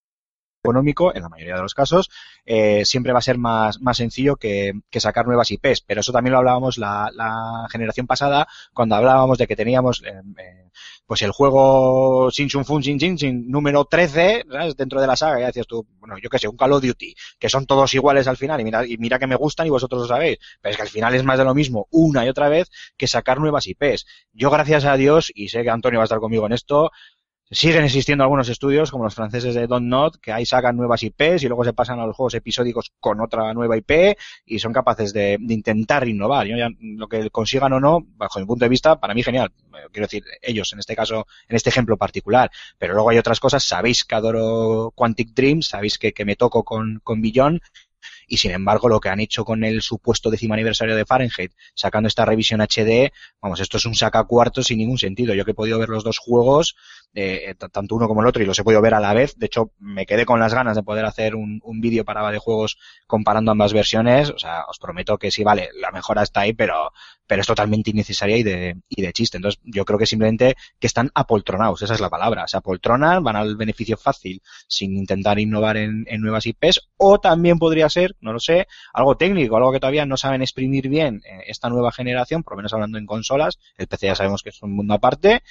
[0.64, 2.10] económico, en la mayoría de los casos,
[2.44, 5.80] eh, siempre va a ser más, más sencillo que, que sacar nuevas IPs.
[5.82, 10.12] Pero eso también lo hablábamos la, la generación pasada, cuando hablábamos de que teníamos eh,
[11.06, 14.76] pues el juego Sin Chun Fun Sin Chin Sin número 13, ¿sabes?
[14.76, 17.14] dentro de la saga, ya decías tú, bueno, yo qué sé, un Call of Duty,
[17.38, 20.02] que son todos iguales al final, y mira, y mira que me gustan y vosotros
[20.02, 22.48] lo sabéis, pero es que al final es más de lo mismo una y otra
[22.48, 24.06] vez que sacar nuevas IPs.
[24.32, 26.90] Yo, gracias a Dios, y sé que Antonio va a estar conmigo en esto,
[27.48, 31.44] Siguen existiendo algunos estudios, como los franceses de Don't Not, que ahí sacan nuevas IPs
[31.44, 35.12] y luego se pasan a los juegos episódicos con otra nueva IP y son capaces
[35.12, 36.48] de, intentar innovar.
[36.48, 39.52] Yo lo que consigan o no, bajo mi punto de vista, para mí genial.
[39.74, 42.50] Eh, Quiero decir, ellos en este caso, en este ejemplo particular.
[42.78, 46.64] Pero luego hay otras cosas, sabéis que adoro Quantic Dream, sabéis que, que me toco
[46.64, 47.60] con, con Beyond
[48.26, 52.08] y sin embargo lo que han hecho con el supuesto décimo aniversario de Fahrenheit, sacando
[52.08, 55.34] esta revisión HD, vamos, esto es un sacacuarto sin ningún sentido.
[55.34, 56.76] Yo que he podido ver los dos juegos,
[57.14, 59.46] eh, tanto uno como el otro, y los he podido ver a la vez, de
[59.46, 62.78] hecho me quedé con las ganas de poder hacer un, un vídeo para de juegos
[63.06, 66.92] comparando ambas versiones, o sea, os prometo que sí, vale, la mejora está ahí, pero,
[67.26, 69.38] pero es totalmente innecesaria y de, y de chiste.
[69.38, 73.36] Entonces yo creo que simplemente que están apoltronados, esa es la palabra, se apoltronan, van
[73.36, 78.40] al beneficio fácil sin intentar innovar en, nuevas IPs, o también podría ser, no lo
[78.40, 82.54] sé, algo técnico, algo que todavía no saben exprimir bien eh, esta nueva generación, por
[82.54, 85.42] lo menos hablando en consolas, el PC ya sabemos que es un mundo aparte,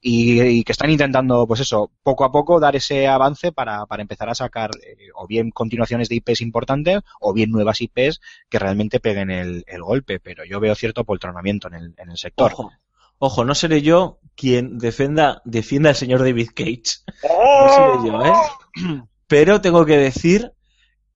[0.00, 4.02] y, y que están intentando, pues eso, poco a poco dar ese avance para, para
[4.02, 8.58] empezar a sacar eh, o bien continuaciones de IPs importantes o bien nuevas IPs que
[8.58, 12.52] realmente peguen el, el golpe, pero yo veo cierto apoltronamiento en el, en el sector.
[12.52, 12.72] Ojo,
[13.18, 17.02] ojo, no seré yo quien defenda, defienda al señor David Cage.
[17.22, 19.02] No seré yo, ¿eh?
[19.26, 20.52] Pero tengo que decir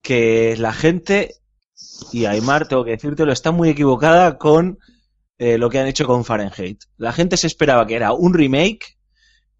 [0.01, 1.35] que la gente,
[2.13, 4.79] y Aymar, tengo que decírtelo, está muy equivocada con
[5.39, 6.85] eh, lo que han hecho con Fahrenheit.
[6.97, 8.97] La gente se esperaba que era un remake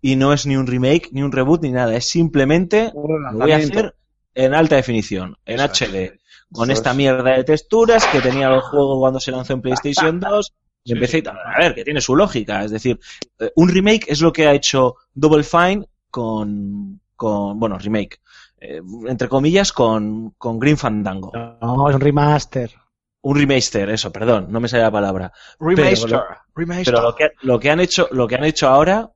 [0.01, 1.95] y no es ni un remake, ni un reboot, ni nada.
[1.95, 3.95] Es simplemente Un lo voy a hacer
[4.35, 5.91] en alta definición, en Eso es.
[5.91, 6.18] HD,
[6.53, 6.97] con esta es.
[6.97, 10.55] mierda de texturas que tenía el juego cuando se lanzó en PlayStation 2.
[10.85, 11.23] Y empecé.
[11.27, 12.65] A ver, que tiene su lógica.
[12.65, 12.99] Es decir,
[13.41, 18.21] eh, un remake es lo que ha hecho Double Fine con, con bueno, remake,
[18.59, 21.33] eh, entre comillas, con, con Green Fandango.
[21.35, 22.73] No, es un remaster.
[23.21, 25.33] Un remaster, eso, perdón, no me sale la palabra.
[25.59, 26.25] Remaster, Pero
[26.55, 26.95] remaster.
[26.95, 29.11] Pero lo que, lo que han hecho, lo que han hecho ahora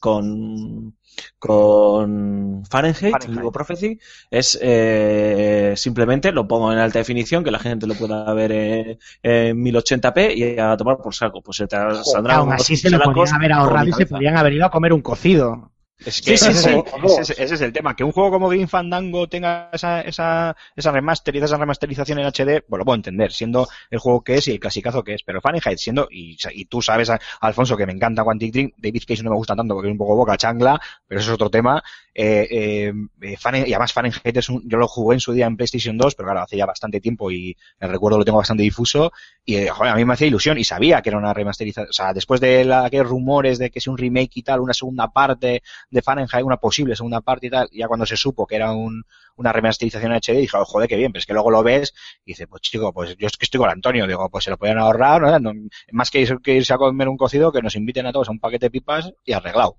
[0.00, 0.96] con,
[1.38, 3.36] con Fahrenheit, Fahrenheit.
[3.36, 3.98] Ligo Prophecy,
[4.30, 8.98] es eh, simplemente lo pongo en alta definición, que la gente lo pueda ver eh,
[9.22, 11.42] en 1080p y a tomar por saco.
[11.42, 14.54] Pues se te saldrá Aún así se lo podían haber ahorrado y se podían haber
[14.54, 15.70] ido a comer un cocido.
[16.04, 16.70] Es que Sí, sí, sí.
[17.18, 17.96] Ese, es- ese es el tema.
[17.96, 22.84] Que un juego como Game Fandango tenga esa, esa, esa remasterización en HD, pues lo
[22.84, 25.22] puedo entender, siendo el juego que es y el clasicazo que es.
[25.24, 29.22] Pero Fahrenheit, siendo, y, y tú sabes, Alfonso, que me encanta Quantic Dream, David Cage
[29.24, 31.82] no me gusta tanto porque es un poco boca changla, pero eso es otro tema.
[32.14, 32.92] Eh, eh,
[33.22, 35.96] eh, Fahrenheit- y además Fahrenheit es un, yo lo jugué en su día en PlayStation
[35.96, 39.12] 2, pero claro, hace ya bastante tiempo y el recuerdo lo tengo bastante difuso.
[39.44, 41.88] Y eh, joder, a mí me hacía ilusión y sabía que era una remasterización.
[41.90, 44.74] O sea, después de la, aquellos rumores de que si un remake y tal, una
[44.74, 48.56] segunda parte de Fahrenheit, una posible segunda parte y tal, ya cuando se supo que
[48.56, 49.02] era un,
[49.36, 52.32] una remasterización HD, dije, oh, joder, qué bien, pero es que luego lo ves y
[52.32, 54.78] dices, pues chico, pues yo es que estoy con Antonio, digo, pues se lo podían
[54.78, 55.38] ahorrar, ¿no?
[55.38, 58.28] No- más que, ir- que irse a comer un cocido, que nos inviten a todos
[58.28, 59.78] a un paquete de pipas y arreglado.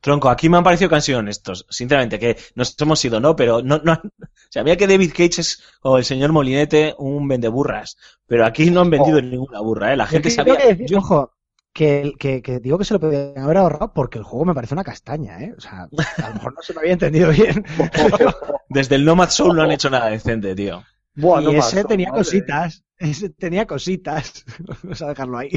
[0.00, 3.36] Tronco, aquí me han parecido que han sido honestos, sinceramente, que nos hemos ido, ¿no?
[3.36, 4.00] Pero no, no,
[4.48, 8.88] sabía que David Cage es, o el señor Molinete, un vendeburras, pero aquí no han
[8.90, 9.96] vendido ninguna burra, ¿eh?
[9.96, 10.54] La gente sabía...
[10.56, 11.32] tengo que decir, yo- ojo,
[11.72, 14.74] que, que, que digo que se lo podían haber ahorrado porque el juego me parece
[14.74, 15.54] una castaña, ¿eh?
[15.56, 17.64] O sea, a lo mejor no se me había entendido bien.
[18.68, 20.82] desde el Nomad Soul no han hecho nada decente, tío.
[21.14, 22.84] Buah, y no ese tenía madre cositas.
[22.98, 24.44] Ese tenía cositas.
[24.82, 25.50] Vamos a dejarlo ahí.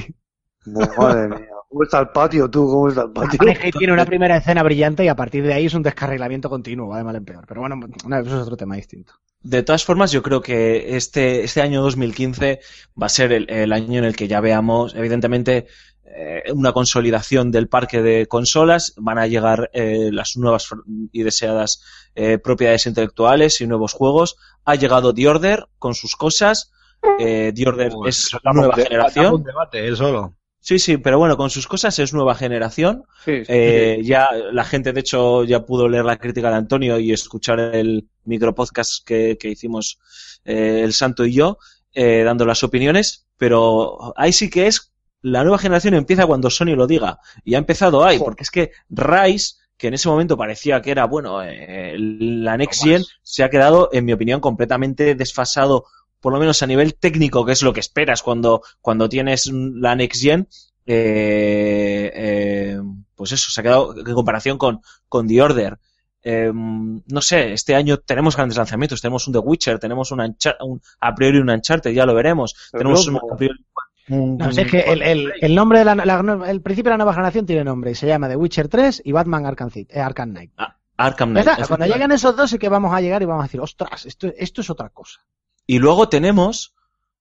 [0.66, 1.48] Madre mía.
[1.74, 2.68] ¿Cómo está el patio, tú?
[2.68, 3.40] ¿Cómo está el patio?
[3.80, 7.00] Tiene una primera escena brillante y a partir de ahí es un descarrilamiento continuo, va
[7.00, 7.46] de mal en peor.
[7.48, 9.14] Pero bueno, no, eso es otro tema distinto.
[9.42, 12.60] De todas formas, yo creo que este, este año 2015
[13.02, 15.66] va a ser el, el año en el que ya veamos, evidentemente,
[16.06, 18.94] eh, una consolidación del parque de consolas.
[18.98, 20.68] Van a llegar eh, las nuevas
[21.12, 21.82] y deseadas
[22.16, 24.36] eh, propiedades intelectuales y nuevos juegos.
[24.66, 26.72] Ha llegado The Order con sus cosas.
[27.20, 29.34] Eh, The Order Uy, es nueva de- generación.
[29.36, 30.36] un debate, él solo.
[30.66, 33.04] Sí, sí, pero bueno, con sus cosas es nueva generación.
[33.26, 36.98] Sí, sí, Eh, ya la gente, de hecho, ya pudo leer la crítica de Antonio
[37.00, 40.00] y escuchar el micropodcast que, que hicimos
[40.46, 41.58] eh, el Santo y yo,
[41.94, 44.93] eh, dando las opiniones, pero ahí sí que es,
[45.24, 48.72] la nueva generación empieza cuando Sony lo diga, y ha empezado ahí, porque es que
[48.90, 53.50] Rise, que en ese momento parecía que era, bueno, eh, la Next Gen, se ha
[53.50, 55.86] quedado, en mi opinión, completamente desfasado,
[56.22, 59.96] por lo menos a nivel técnico, que es lo que esperas cuando, cuando tienes la
[59.96, 60.48] Next Gen,
[60.86, 62.80] eh, eh,
[63.16, 65.80] pues eso, se ha quedado en comparación con, con The Order.
[66.26, 70.56] Eh, no sé, este año tenemos grandes lanzamientos, tenemos un The Witcher, tenemos un, Unchar-
[70.62, 72.56] un a priori un Uncharted, ya lo veremos.
[72.72, 73.66] Pero tenemos un, a priori
[74.08, 77.14] No, es que el, el, el nombre de la, la- el principio de la nueva
[77.14, 80.32] generación tiene nombre y se llama The Witcher 3 y Batman Arkham, City- eh, Arkham
[80.32, 80.52] Knight.
[80.58, 81.46] a- Arkham Knight.
[81.46, 81.68] ¿Verdad?
[81.68, 84.32] Cuando lleguen esos dos sí que vamos a llegar y vamos a decir, ostras, esto,
[84.38, 85.22] esto es otra cosa.
[85.66, 86.76] Y luego tenemos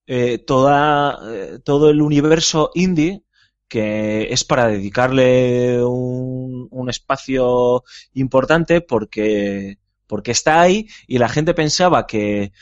[0.06, 3.22] eh, toda, eh, todo el universo indie
[3.68, 11.54] que es para dedicarle un, un espacio importante porque, porque está ahí y la gente
[11.54, 12.52] pensaba que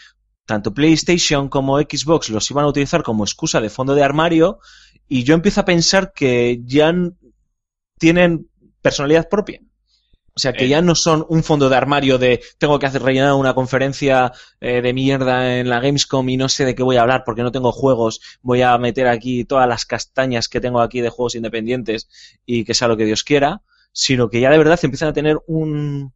[0.51, 4.59] tanto PlayStation como Xbox los iban a utilizar como excusa de fondo de armario
[5.09, 6.93] y yo empiezo a pensar que ya
[8.01, 8.49] tienen
[8.83, 9.61] personalidad propia.
[10.35, 10.69] O sea, que Eh.
[10.69, 14.83] ya no son un fondo de armario de tengo que hacer rellenar una conferencia eh,
[14.83, 17.53] de mierda en la Gamescom y no sé de qué voy a hablar porque no
[17.53, 22.09] tengo juegos, voy a meter aquí todas las castañas que tengo aquí de juegos independientes
[22.45, 25.39] y que sea lo que Dios quiera, sino que ya de verdad empiezan a tener
[25.47, 26.13] un,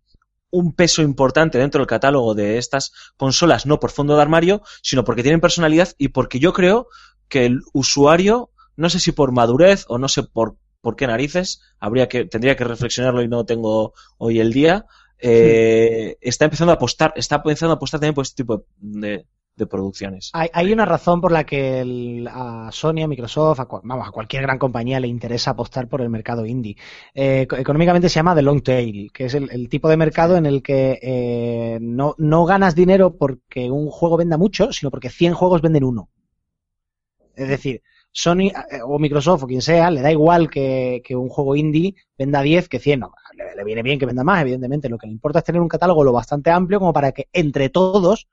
[0.55, 5.05] un peso importante dentro del catálogo de estas consolas, no por fondo de armario, sino
[5.05, 6.87] porque tienen personalidad y porque yo creo
[7.29, 11.61] que el usuario, no sé si por madurez o no sé por, por qué narices,
[11.81, 14.87] habría que, tendría que reflexionarlo y no tengo hoy el día,
[15.19, 19.27] eh, está empezando a apostar, está empezando a apostar también por este tipo de,
[19.57, 20.31] de producciones.
[20.33, 24.11] Hay, hay una razón por la que el- a Sony, a Microsoft, a, vamos, a
[24.11, 26.77] cualquier gran compañía le interesa apostar por el mercado indie.
[27.15, 30.37] Eh, eco- económicamente se llama The Long Tail, que es el, el tipo de mercado
[30.37, 35.11] en el que eh, no, no ganas dinero porque un juego venda mucho, sino porque
[35.11, 36.09] 100 juegos venden uno.
[37.37, 37.83] Es decir,
[38.13, 41.95] Sony eh, o Microsoft o quien sea, le da igual que, que un juego indie
[42.19, 43.01] venda 10 que 100.
[43.01, 44.89] No, le, le viene bien que venda más, evidentemente.
[44.89, 47.69] Lo que le importa es tener un catálogo lo bastante amplio como para que entre
[47.71, 48.29] todos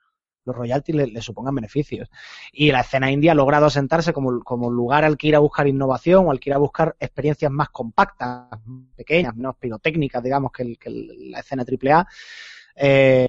[0.45, 2.09] los royalties le, supongan beneficios.
[2.51, 5.67] Y la escena india ha logrado asentarse como, como lugar al que ir a buscar
[5.67, 8.47] innovación o al que ir a buscar experiencias más compactas,
[8.95, 12.07] pequeñas, menos pirotécnicas, digamos, que, el- que la escena AAA.
[12.75, 13.27] Eh,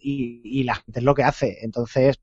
[0.00, 1.58] y, y la gente es lo que hace.
[1.62, 2.20] Entonces,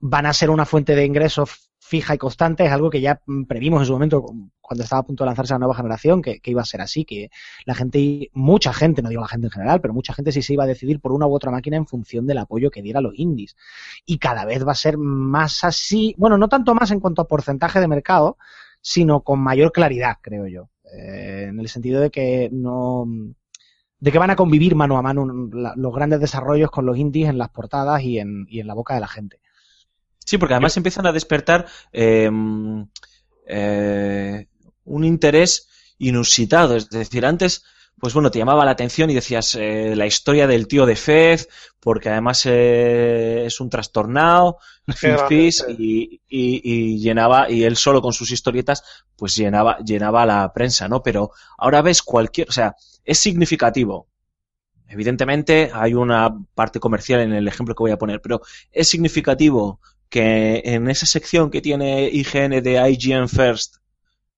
[0.00, 3.44] van a ser una fuente de ingresos fija y constante, es algo que ya mm,
[3.44, 4.24] previmos en su momento
[4.60, 7.30] cuando estaba a punto de lanzarse la nueva generación, que, iba a ser así, que
[7.66, 10.52] la gente, mucha gente, no digo la gente en general, pero mucha gente sí se
[10.52, 13.02] iba a decidir por una u otra máquina en función del apoyo que diera a
[13.02, 13.56] los indies.
[14.06, 17.26] Y cada vez va a ser más así, bueno, no tanto más en cuanto a
[17.26, 18.38] porcentaje de mercado,
[18.80, 20.70] sino con mayor claridad, creo yo.
[20.96, 23.08] Eh, en el sentido de que no,
[23.98, 27.38] de que van a convivir mano a mano los grandes desarrollos con los indies en
[27.38, 29.40] las portadas y en, y en la boca de la gente.
[30.30, 32.30] Sí, porque además empiezan a despertar eh,
[33.48, 34.46] eh,
[34.84, 35.68] un interés
[35.98, 36.76] inusitado.
[36.76, 37.64] Es decir, antes,
[37.98, 41.48] pues bueno, te llamaba la atención y decías eh, la historia del tío de Fez,
[41.80, 44.58] porque además es un trastornado,
[45.76, 48.84] y, y, llenaba, y él solo con sus historietas,
[49.16, 51.02] pues llenaba, llenaba la prensa, ¿no?
[51.02, 54.06] Pero ahora ves cualquier, o sea, es significativo.
[54.86, 59.80] Evidentemente hay una parte comercial en el ejemplo que voy a poner, pero es significativo
[60.10, 63.76] que en esa sección que tiene IGN de IGN First,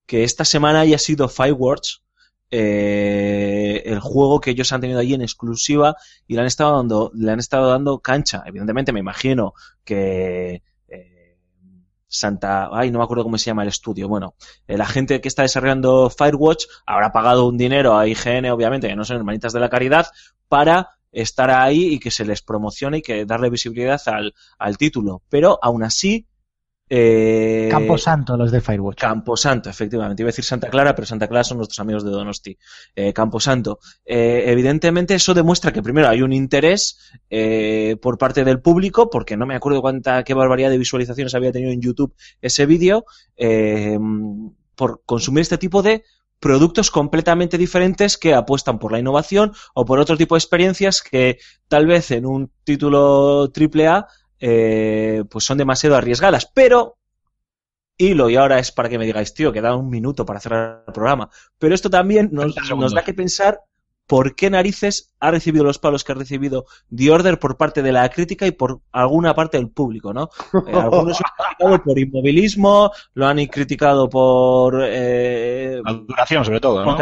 [0.06, 2.02] que esta semana haya sido Fireworks,
[2.50, 5.96] eh, el juego que ellos han tenido allí en exclusiva
[6.28, 8.44] y le han estado dando, le han estado dando cancha.
[8.46, 9.54] Evidentemente me imagino
[9.84, 10.62] que
[12.12, 14.06] Santa, ay, no me acuerdo cómo se llama el estudio.
[14.06, 14.34] Bueno,
[14.68, 18.94] eh, la gente que está desarrollando Firewatch habrá pagado un dinero a IGN, obviamente, que
[18.94, 20.06] no son hermanitas de la caridad,
[20.46, 25.22] para estar ahí y que se les promocione y que darle visibilidad al, al título.
[25.28, 26.26] Pero aún así,
[26.94, 28.98] eh, Camposanto, los de Firewatch.
[28.98, 30.22] Camposanto, efectivamente.
[30.22, 32.58] Iba a decir Santa Clara, pero Santa Clara son nuestros amigos de Donosti.
[32.94, 33.78] Eh, Camposanto.
[34.04, 36.98] Eh, evidentemente, eso demuestra que primero hay un interés
[38.02, 41.72] por parte del público, porque no me acuerdo cuánta, qué barbaridad de visualizaciones había tenido
[41.72, 43.06] en YouTube ese vídeo,
[43.36, 43.98] eh,
[44.74, 46.04] por consumir este tipo de
[46.42, 51.38] productos completamente diferentes que apuestan por la innovación o por otro tipo de experiencias que
[51.68, 54.08] tal vez en un título AAA
[54.40, 56.50] eh, pues son demasiado arriesgadas.
[56.52, 56.98] Pero,
[57.96, 60.82] hilo, y ahora es para que me digáis, tío, que da un minuto para cerrar
[60.84, 61.30] el programa.
[61.58, 63.60] Pero esto también nos, nos da que pensar
[64.06, 67.92] por qué narices ha recibido los palos que ha recibido The Order por parte de
[67.92, 70.28] la crítica y por alguna parte del público, ¿no?
[70.66, 74.82] Eh, algunos lo han criticado por inmovilismo, lo han criticado por...
[74.84, 76.96] Eh, la duración, sobre todo, ¿no?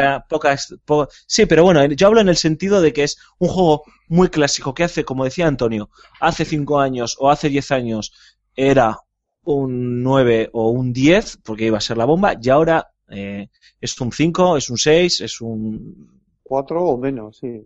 [1.26, 4.74] sí, pero bueno, yo hablo en el sentido de que es un juego muy clásico
[4.74, 5.90] que hace, como decía Antonio,
[6.20, 8.12] hace 5 años o hace 10 años
[8.54, 8.98] era
[9.42, 13.48] un 9 o un 10, porque iba a ser la bomba, y ahora eh,
[13.80, 16.19] es un 5, es un 6, es un...
[16.50, 17.64] 4 o menos, sí.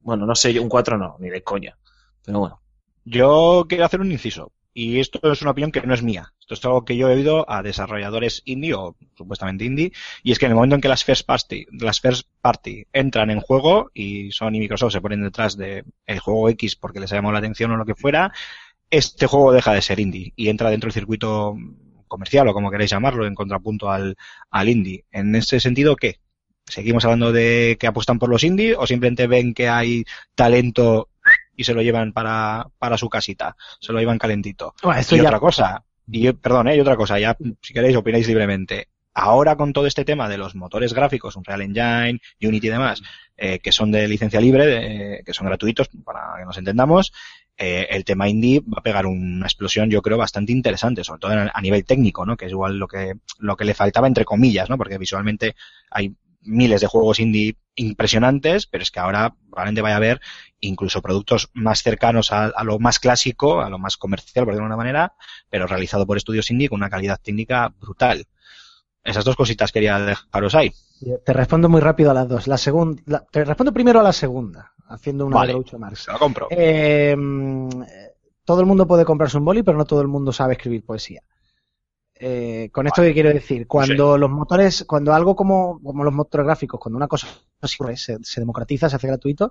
[0.00, 1.76] Bueno, no sé, un 4 no, ni de coña.
[2.24, 2.62] Pero bueno.
[3.04, 4.52] Yo quiero hacer un inciso.
[4.72, 6.32] Y esto es una opinión que no es mía.
[6.40, 9.92] Esto es algo que yo he oído a desarrolladores indie o supuestamente indie.
[10.22, 13.28] Y es que en el momento en que las first party, las first party entran
[13.28, 17.12] en juego y Sony y Microsoft se ponen detrás de el juego X porque les
[17.12, 18.32] ha llamado la atención o lo que fuera,
[18.88, 21.54] este juego deja de ser indie y entra dentro del circuito
[22.08, 24.16] comercial o como queréis llamarlo en contrapunto al,
[24.50, 25.04] al indie.
[25.10, 26.21] En ese sentido, ¿qué?
[26.66, 30.04] ¿Seguimos hablando de que apuestan por los indie o simplemente ven que hay
[30.34, 31.08] talento
[31.56, 34.74] y se lo llevan para, para su casita, se lo llevan calentito.
[35.16, 36.76] y otra cosa, y perdón, ¿eh?
[36.76, 38.88] y otra cosa, ya si queréis opináis libremente.
[39.14, 43.02] Ahora con todo este tema de los motores gráficos, Unreal Engine, Unity y demás,
[43.36, 47.12] eh, que son de licencia libre, que son gratuitos, para que nos entendamos,
[47.58, 51.32] eh, el tema indie va a pegar una explosión, yo creo, bastante interesante, sobre todo
[51.52, 52.38] a nivel técnico, ¿no?
[52.38, 54.78] Que es igual lo que, lo que le faltaba entre comillas, ¿no?
[54.78, 55.54] Porque visualmente
[55.90, 60.20] hay miles de juegos indie impresionantes, pero es que ahora probablemente vaya a haber
[60.60, 64.72] incluso productos más cercanos a, lo más clásico, a lo más comercial, por decirlo de
[64.72, 65.14] alguna manera,
[65.50, 68.26] pero realizado por estudios indie con una calidad técnica brutal.
[69.04, 70.72] Esas dos cositas quería dejaros ahí.
[71.24, 72.46] Te respondo muy rápido a las dos.
[72.46, 76.06] La segunda, te respondo primero a la segunda, haciendo una vale, de Marx.
[76.06, 76.46] Lo compro.
[76.50, 77.16] Eh,
[78.44, 81.22] todo el mundo puede comprarse un boli, pero no todo el mundo sabe escribir poesía.
[82.14, 86.46] Eh, con esto que quiero decir, cuando los motores, cuando algo como, como los motores
[86.46, 87.26] gráficos, cuando una cosa
[87.96, 89.50] se, se democratiza, se hace gratuito,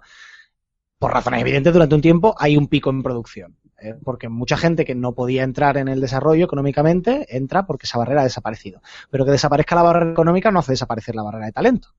[0.98, 3.58] por razones evidentes, durante un tiempo hay un pico en producción.
[3.82, 3.96] ¿eh?
[4.04, 8.22] porque mucha gente que no podía entrar en el desarrollo económicamente entra porque esa barrera
[8.22, 8.82] ha desaparecido.
[9.10, 11.90] Pero que desaparezca la barrera económica no hace desaparecer la barrera de talento.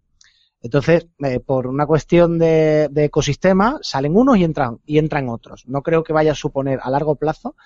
[0.60, 5.64] Entonces, eh, por una cuestión de, ecosistema, salen unos y entran, y entran otros.
[5.66, 7.56] No creo que vaya a suponer a largo plazo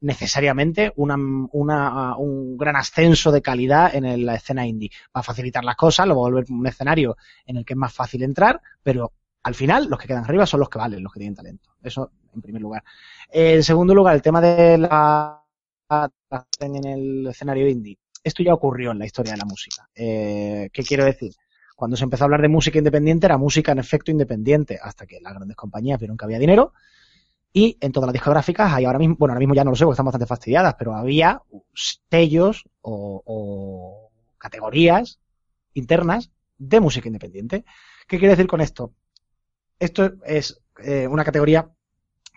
[0.00, 4.90] necesariamente una, un gran ascenso de calidad en la escena indie.
[5.14, 7.78] Va a facilitar las cosas, lo va a volver un escenario en el que es
[7.78, 11.12] más fácil entrar, pero al final los que quedan arriba son los que valen, los
[11.12, 11.70] que tienen talento.
[11.82, 12.82] Eso en primer lugar.
[13.30, 15.36] En segundo lugar, el tema de la
[16.60, 17.98] en el escenario indie.
[18.22, 19.88] Esto ya ocurrió en la historia de la música.
[19.94, 21.32] Eh, ¿Qué quiero decir?
[21.74, 25.18] Cuando se empezó a hablar de música independiente, era música en efecto independiente, hasta que
[25.20, 26.74] las grandes compañías vieron que había dinero.
[27.52, 29.84] Y en todas las discográficas hay ahora mismo, bueno, ahora mismo ya no lo sé
[29.84, 31.42] porque están bastante fastidiadas, pero había
[32.10, 35.18] sellos o, o categorías
[35.74, 37.64] internas de música independiente.
[38.06, 38.92] ¿Qué quiere decir con esto?
[39.78, 41.68] Esto es eh, una categoría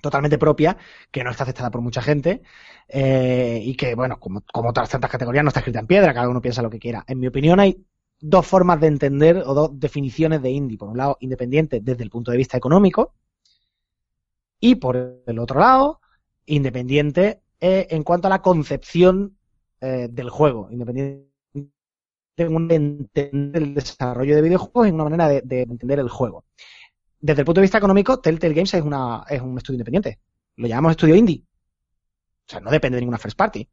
[0.02, 0.78] totalmente propia,
[1.12, 2.42] que no está aceptada por mucha gente,
[2.90, 6.28] eh, y que, bueno, como, como otras tantas categorías, no está escrita en piedra, cada
[6.28, 7.06] uno piensa lo que quiera.
[7.08, 7.86] En mi opinión, hay
[8.20, 10.78] dos formas de entender o dos definiciones de indie.
[10.78, 13.14] Por un lado, independiente desde el punto de vista económico
[14.64, 16.00] y por el otro lado,
[16.46, 19.38] independiente eh, en cuanto a la concepción
[19.82, 25.64] eh, del juego, independiente de entender el desarrollo de videojuegos y una manera de, de,
[25.64, 26.46] entender el juego.
[27.20, 30.22] Desde el punto de vista económico, Telltale Games es, una, es un estudio independiente.
[30.56, 31.44] Lo llamamos estudio indie.
[32.48, 33.68] O sea, no depende de ninguna first party.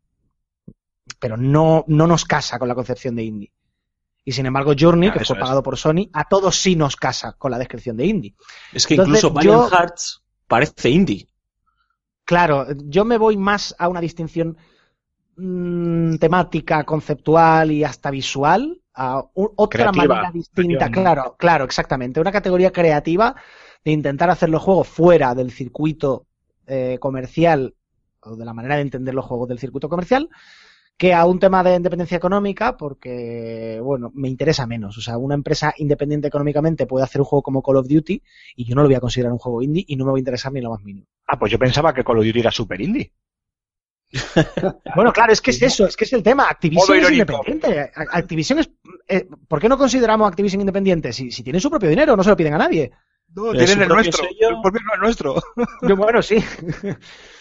[1.21, 3.53] Pero no, no nos casa con la concepción de indie.
[4.25, 7.35] Y sin embargo, Journey, Ah, que fue pagado por Sony, a todos sí nos casa
[7.35, 8.35] con la descripción de indie.
[8.73, 11.23] Es que Entonces, incluso yo- Valiant Hearts parece indie.
[12.25, 14.57] Claro, yo me voy más a una distinción
[15.37, 20.91] mm, temática, conceptual y hasta visual, a u- otra Creativa, manera distinta.
[20.91, 21.03] creativa.
[21.03, 22.21] Claro, claro, exactamente.
[22.21, 23.35] Una categoría creativa
[23.85, 26.27] de intentar hacer los juegos fuera del circuito
[26.67, 27.75] eh, comercial
[28.23, 30.29] o de la manera de entender los juegos del circuito comercial
[31.01, 34.99] que a un tema de independencia económica porque, bueno, me interesa menos.
[34.99, 38.23] O sea, una empresa independiente económicamente puede hacer un juego como Call of Duty
[38.55, 40.19] y yo no lo voy a considerar un juego indie y no me va a
[40.19, 41.07] interesar ni lo más mínimo.
[41.27, 43.15] Ah, pues yo pensaba que Call of Duty era super indie.
[44.95, 46.51] Bueno, claro, es que es eso, es que es el tema.
[46.51, 47.91] Activision es independiente.
[47.95, 48.71] Activision es.
[49.09, 51.15] eh, ¿Por qué no consideramos Activision independiente?
[51.15, 52.91] Si, si tienen su propio dinero, no se lo piden a nadie.
[53.35, 54.23] No, tienen el nuestro.
[54.23, 54.51] sello.
[54.51, 55.43] El propio no es nuestro.
[55.81, 56.37] Yo, bueno, sí.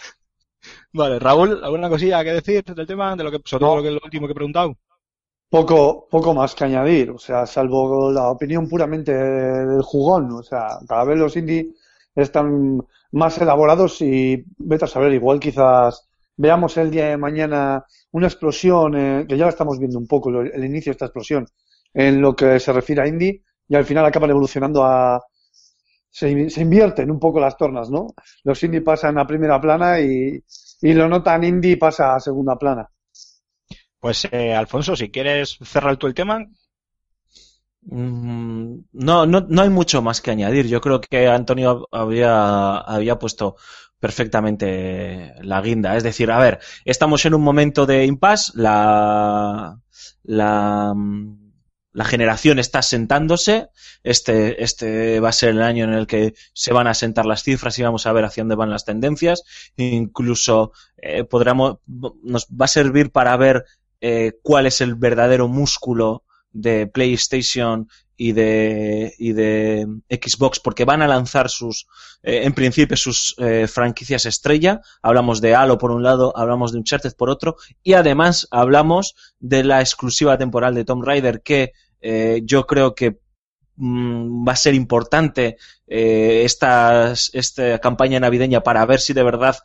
[0.92, 3.14] Vale, Raúl, ¿alguna cosilla que decir del tema?
[3.16, 4.76] De lo que, sobre todo lo, que, lo último que he preguntado.
[5.50, 10.78] Poco, poco más que añadir, o sea, salvo la opinión puramente del jugón, o sea,
[10.88, 11.70] cada vez los indie
[12.14, 12.80] están
[13.12, 18.96] más elaborados y vete a saber, igual quizás veamos el día de mañana una explosión,
[18.96, 21.46] eh, que ya la estamos viendo un poco, lo- el inicio de esta explosión,
[21.94, 25.20] en lo que se refiere a indie, y al final acaban evolucionando a...
[26.10, 28.08] Se, se invierten un poco las tornas, ¿no?
[28.44, 30.42] Los indie pasan a primera plana y,
[30.82, 32.88] y lo no tan indie pasa a segunda plana.
[33.98, 36.44] Pues, eh, Alfonso, si quieres cerrar tú el tema.
[37.82, 40.66] Mm, No, no, no hay mucho más que añadir.
[40.66, 43.56] Yo creo que Antonio había, había puesto
[43.98, 45.96] perfectamente la guinda.
[45.96, 49.78] Es decir, a ver, estamos en un momento de impasse, la,
[50.24, 51.39] la, mm,
[51.92, 53.68] la generación está sentándose,
[54.04, 57.42] este, este va a ser el año en el que se van a sentar las
[57.42, 59.42] cifras y vamos a ver hacia dónde van las tendencias.
[59.76, 63.64] Incluso eh, podremos, nos va a servir para ver
[64.00, 67.88] eh, cuál es el verdadero músculo de PlayStation
[68.22, 71.86] y de, y de Xbox porque van a lanzar sus,
[72.22, 74.82] eh, en principio, sus eh, franquicias estrella.
[75.00, 79.64] Hablamos de Halo por un lado, hablamos de Uncharted por otro y además hablamos de
[79.64, 83.20] la exclusiva temporal de Tomb Raider que eh, yo creo que
[83.76, 85.56] mm, va a ser importante
[85.86, 89.56] estas- esta campaña navideña para ver si de verdad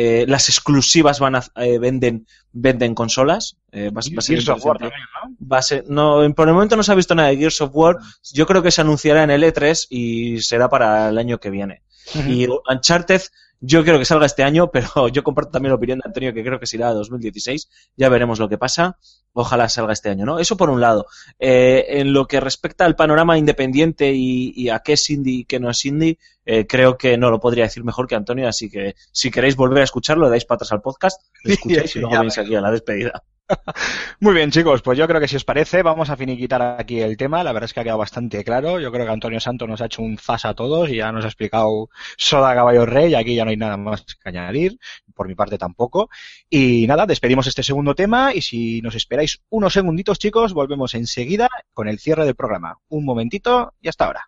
[0.00, 3.56] eh, las exclusivas van a, eh, venden, venden consolas.
[3.72, 5.00] Eh, va, a- va a ser Gears of War también,
[5.40, 5.46] ¿no?
[5.52, 7.70] va a ser, no, por el momento no se ha visto nada de Gears of
[7.74, 7.96] War.
[8.32, 11.82] Yo creo que se anunciará en el E3 y será para el año que viene.
[12.28, 13.20] Y Uncharted,
[13.60, 16.44] yo creo que salga este año, pero yo comparto también la opinión de Antonio que
[16.44, 17.68] creo que será 2016.
[17.96, 18.96] Ya veremos lo que pasa.
[19.32, 20.38] Ojalá salga este año, ¿no?
[20.38, 21.06] Eso por un lado.
[21.38, 25.44] Eh, en lo que respecta al panorama independiente y, y a qué es indie y
[25.44, 26.18] qué no es indie,
[26.50, 29.82] eh, creo que no lo podría decir mejor que Antonio, así que si queréis volver
[29.82, 32.70] a escuchárslo, le dais patas al podcast, lo escucháis y luego venís aquí a la
[32.70, 33.22] despedida.
[34.20, 37.16] Muy bien, chicos, pues yo creo que si os parece, vamos a finiquitar aquí el
[37.16, 37.44] tema.
[37.44, 38.78] La verdad es que ha quedado bastante claro.
[38.80, 41.24] Yo creo que Antonio Santo nos ha hecho un zas a todos y ya nos
[41.24, 43.14] ha explicado Soda Caballo Rey.
[43.14, 44.78] Aquí ya no hay nada más que añadir,
[45.18, 46.08] por mi parte tampoco.
[46.48, 51.48] Y nada, despedimos este segundo tema y si nos esperáis unos segunditos, chicos, volvemos enseguida
[51.74, 52.78] con el cierre del programa.
[52.88, 54.27] Un momentito y hasta ahora.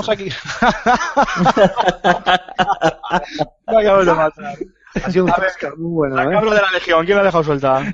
[0.00, 0.30] Estamos aquí.
[3.68, 4.58] Me acabas de matar.
[5.04, 6.44] Ha sido un Oscar muy bueno, La ¿eh?
[6.44, 7.92] de la Legión, ¿quién la ha dejado suelta?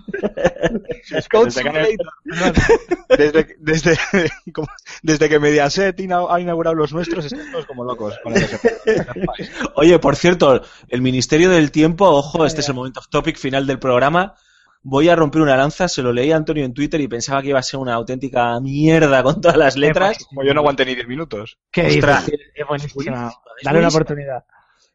[1.31, 1.65] Coach Desde
[3.47, 3.57] que-.
[3.61, 4.69] Desde, desde, como-
[5.03, 8.47] desde que Mediaset ha inaugurado los nuestros, estamos todos como locos con el
[9.75, 13.67] Oye, por cierto, el Ministerio del Tiempo, ojo, este es el momento off topic final
[13.67, 14.35] del programa.
[14.89, 17.49] Voy a romper una lanza, se lo leí a Antonio en Twitter y pensaba que
[17.49, 20.25] iba a ser una auténtica mierda con todas las letras.
[20.29, 21.59] Como yo no aguanté ni 10 minutos.
[21.73, 22.29] ¿Qué Ostras.
[22.55, 23.33] Es buenísima.
[23.65, 24.45] Dale una oportunidad.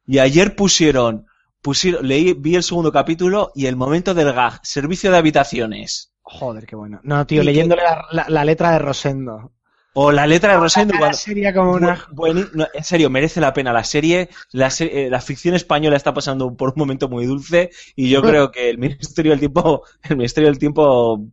[0.07, 1.25] Y ayer pusieron,
[1.61, 6.13] pusieron, leí, vi el segundo capítulo y el momento del gag, servicio de habitaciones.
[6.21, 7.01] Joder, qué bueno.
[7.03, 9.51] No, tío, leyéndole la, la- la letra de Rosendo.
[9.93, 11.95] O la letra de Rosendo La cuando, sería como una...
[12.11, 14.29] Bueni- no, en serio, merece la pena la serie.
[14.51, 18.21] La, se- eh, la ficción española está pasando por un momento muy dulce y yo
[18.21, 21.25] creo que el Ministerio del Tiempo, el Ministerio del Tiempo,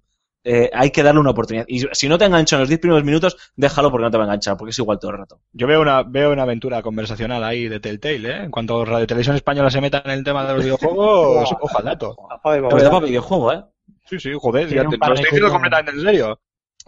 [0.42, 1.66] eh, hay que darle una oportunidad.
[1.68, 4.24] Y si no te engancha en los 10 primeros minutos, déjalo porque no te va
[4.24, 5.40] a enganchar, porque es igual todo el rato.
[5.52, 8.42] Yo veo una, veo una aventura conversacional ahí de Telltale, ¿eh?
[8.44, 11.84] En cuanto Radio Televisión Española se meta en el tema de los videojuegos, ojo al
[11.84, 12.16] dato.
[12.30, 13.64] Apaga y Pero para videojuego, ¿eh?
[14.06, 16.40] Sí, sí, joder, ya te, lo estoy diciendo completamente en serio.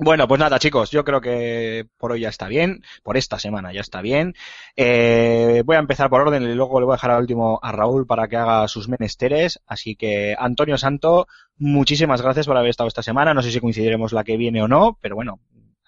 [0.03, 3.71] Bueno, pues nada, chicos, yo creo que por hoy ya está bien, por esta semana
[3.71, 4.35] ya está bien.
[4.75, 7.71] Eh, voy a empezar por orden y luego le voy a dejar al último a
[7.71, 9.61] Raúl para que haga sus menesteres.
[9.67, 11.27] Así que, Antonio Santo,
[11.59, 13.35] muchísimas gracias por haber estado esta semana.
[13.35, 15.39] No sé si coincidiremos la que viene o no, pero bueno,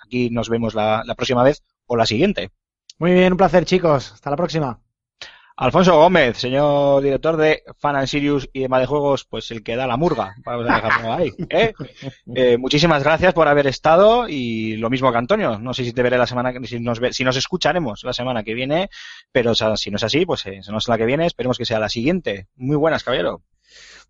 [0.04, 2.50] aquí nos vemos la, la próxima vez o la siguiente.
[2.98, 4.12] Muy bien, un placer, chicos.
[4.12, 4.78] Hasta la próxima.
[5.56, 9.86] Alfonso Gómez, señor director de Fan and Sirius y de Juegos, pues el que da
[9.86, 10.34] la murga.
[10.44, 11.30] Vamos a dejarlo ahí.
[11.50, 11.72] ¿eh?
[12.34, 15.58] Eh, muchísimas gracias por haber estado y lo mismo que Antonio.
[15.58, 18.12] No sé si te veré la semana que si nos, ve- si nos escucharemos la
[18.14, 18.88] semana que viene,
[19.30, 21.58] pero o sea, si no es así, pues eh, no es la que viene, esperemos
[21.58, 22.48] que sea la siguiente.
[22.56, 23.42] Muy buenas, caballero.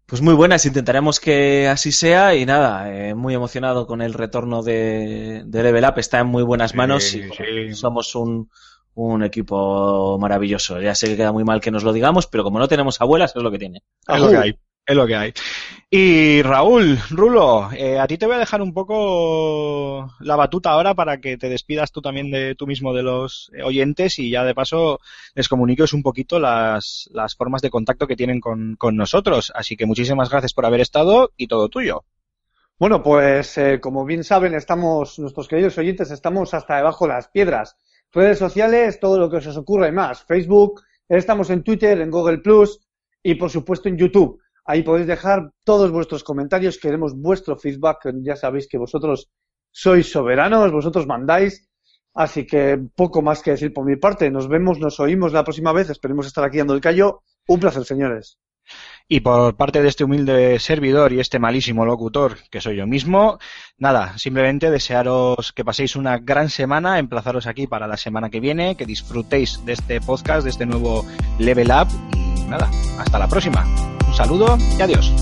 [0.07, 4.63] Pues muy buenas, intentaremos que así sea y nada, eh, muy emocionado con el retorno
[4.63, 7.35] de, de Level Up, está en muy buenas manos Sí, y bueno,
[7.69, 7.75] sí.
[7.75, 8.51] somos un,
[8.95, 10.81] un equipo maravilloso.
[10.81, 13.35] Ya sé que queda muy mal que nos lo digamos, pero como no tenemos abuelas
[13.35, 13.83] es lo que tiene.
[14.07, 14.59] Es lo que hay.
[14.85, 15.33] Es lo que hay.
[15.89, 20.95] Y Raúl, Rulo, eh, a ti te voy a dejar un poco la batuta ahora
[20.95, 24.55] para que te despidas tú también de tú mismo de los oyentes y ya de
[24.55, 24.99] paso
[25.35, 29.53] les comuniques un poquito las, las formas de contacto que tienen con, con nosotros.
[29.55, 32.05] Así que muchísimas gracias por haber estado y todo tuyo.
[32.83, 37.29] Bueno, pues eh, como bien saben, estamos, nuestros queridos oyentes, estamos hasta debajo de las
[37.29, 37.77] piedras.
[38.13, 40.25] Redes sociales, todo lo que os ocurra y más.
[40.25, 42.79] Facebook, estamos en Twitter, en Google Plus
[43.23, 44.39] y por supuesto en YouTube.
[44.65, 49.31] Ahí podéis dejar todos vuestros comentarios, queremos vuestro feedback, ya sabéis que vosotros
[49.73, 51.69] sois soberanos, vosotros mandáis.
[52.15, 54.31] Así que poco más que decir por mi parte.
[54.31, 55.89] Nos vemos, nos oímos la próxima vez.
[55.89, 57.23] Esperemos estar aquí dando el callo.
[57.49, 58.39] Un placer, señores.
[59.09, 63.39] Y por parte de este humilde servidor y este malísimo locutor que soy yo mismo,
[63.77, 68.75] nada, simplemente desearos que paséis una gran semana, emplazaros aquí para la semana que viene,
[68.75, 71.05] que disfrutéis de este podcast, de este nuevo
[71.39, 73.67] Level Up y nada, hasta la próxima.
[74.07, 75.13] Un saludo y adiós.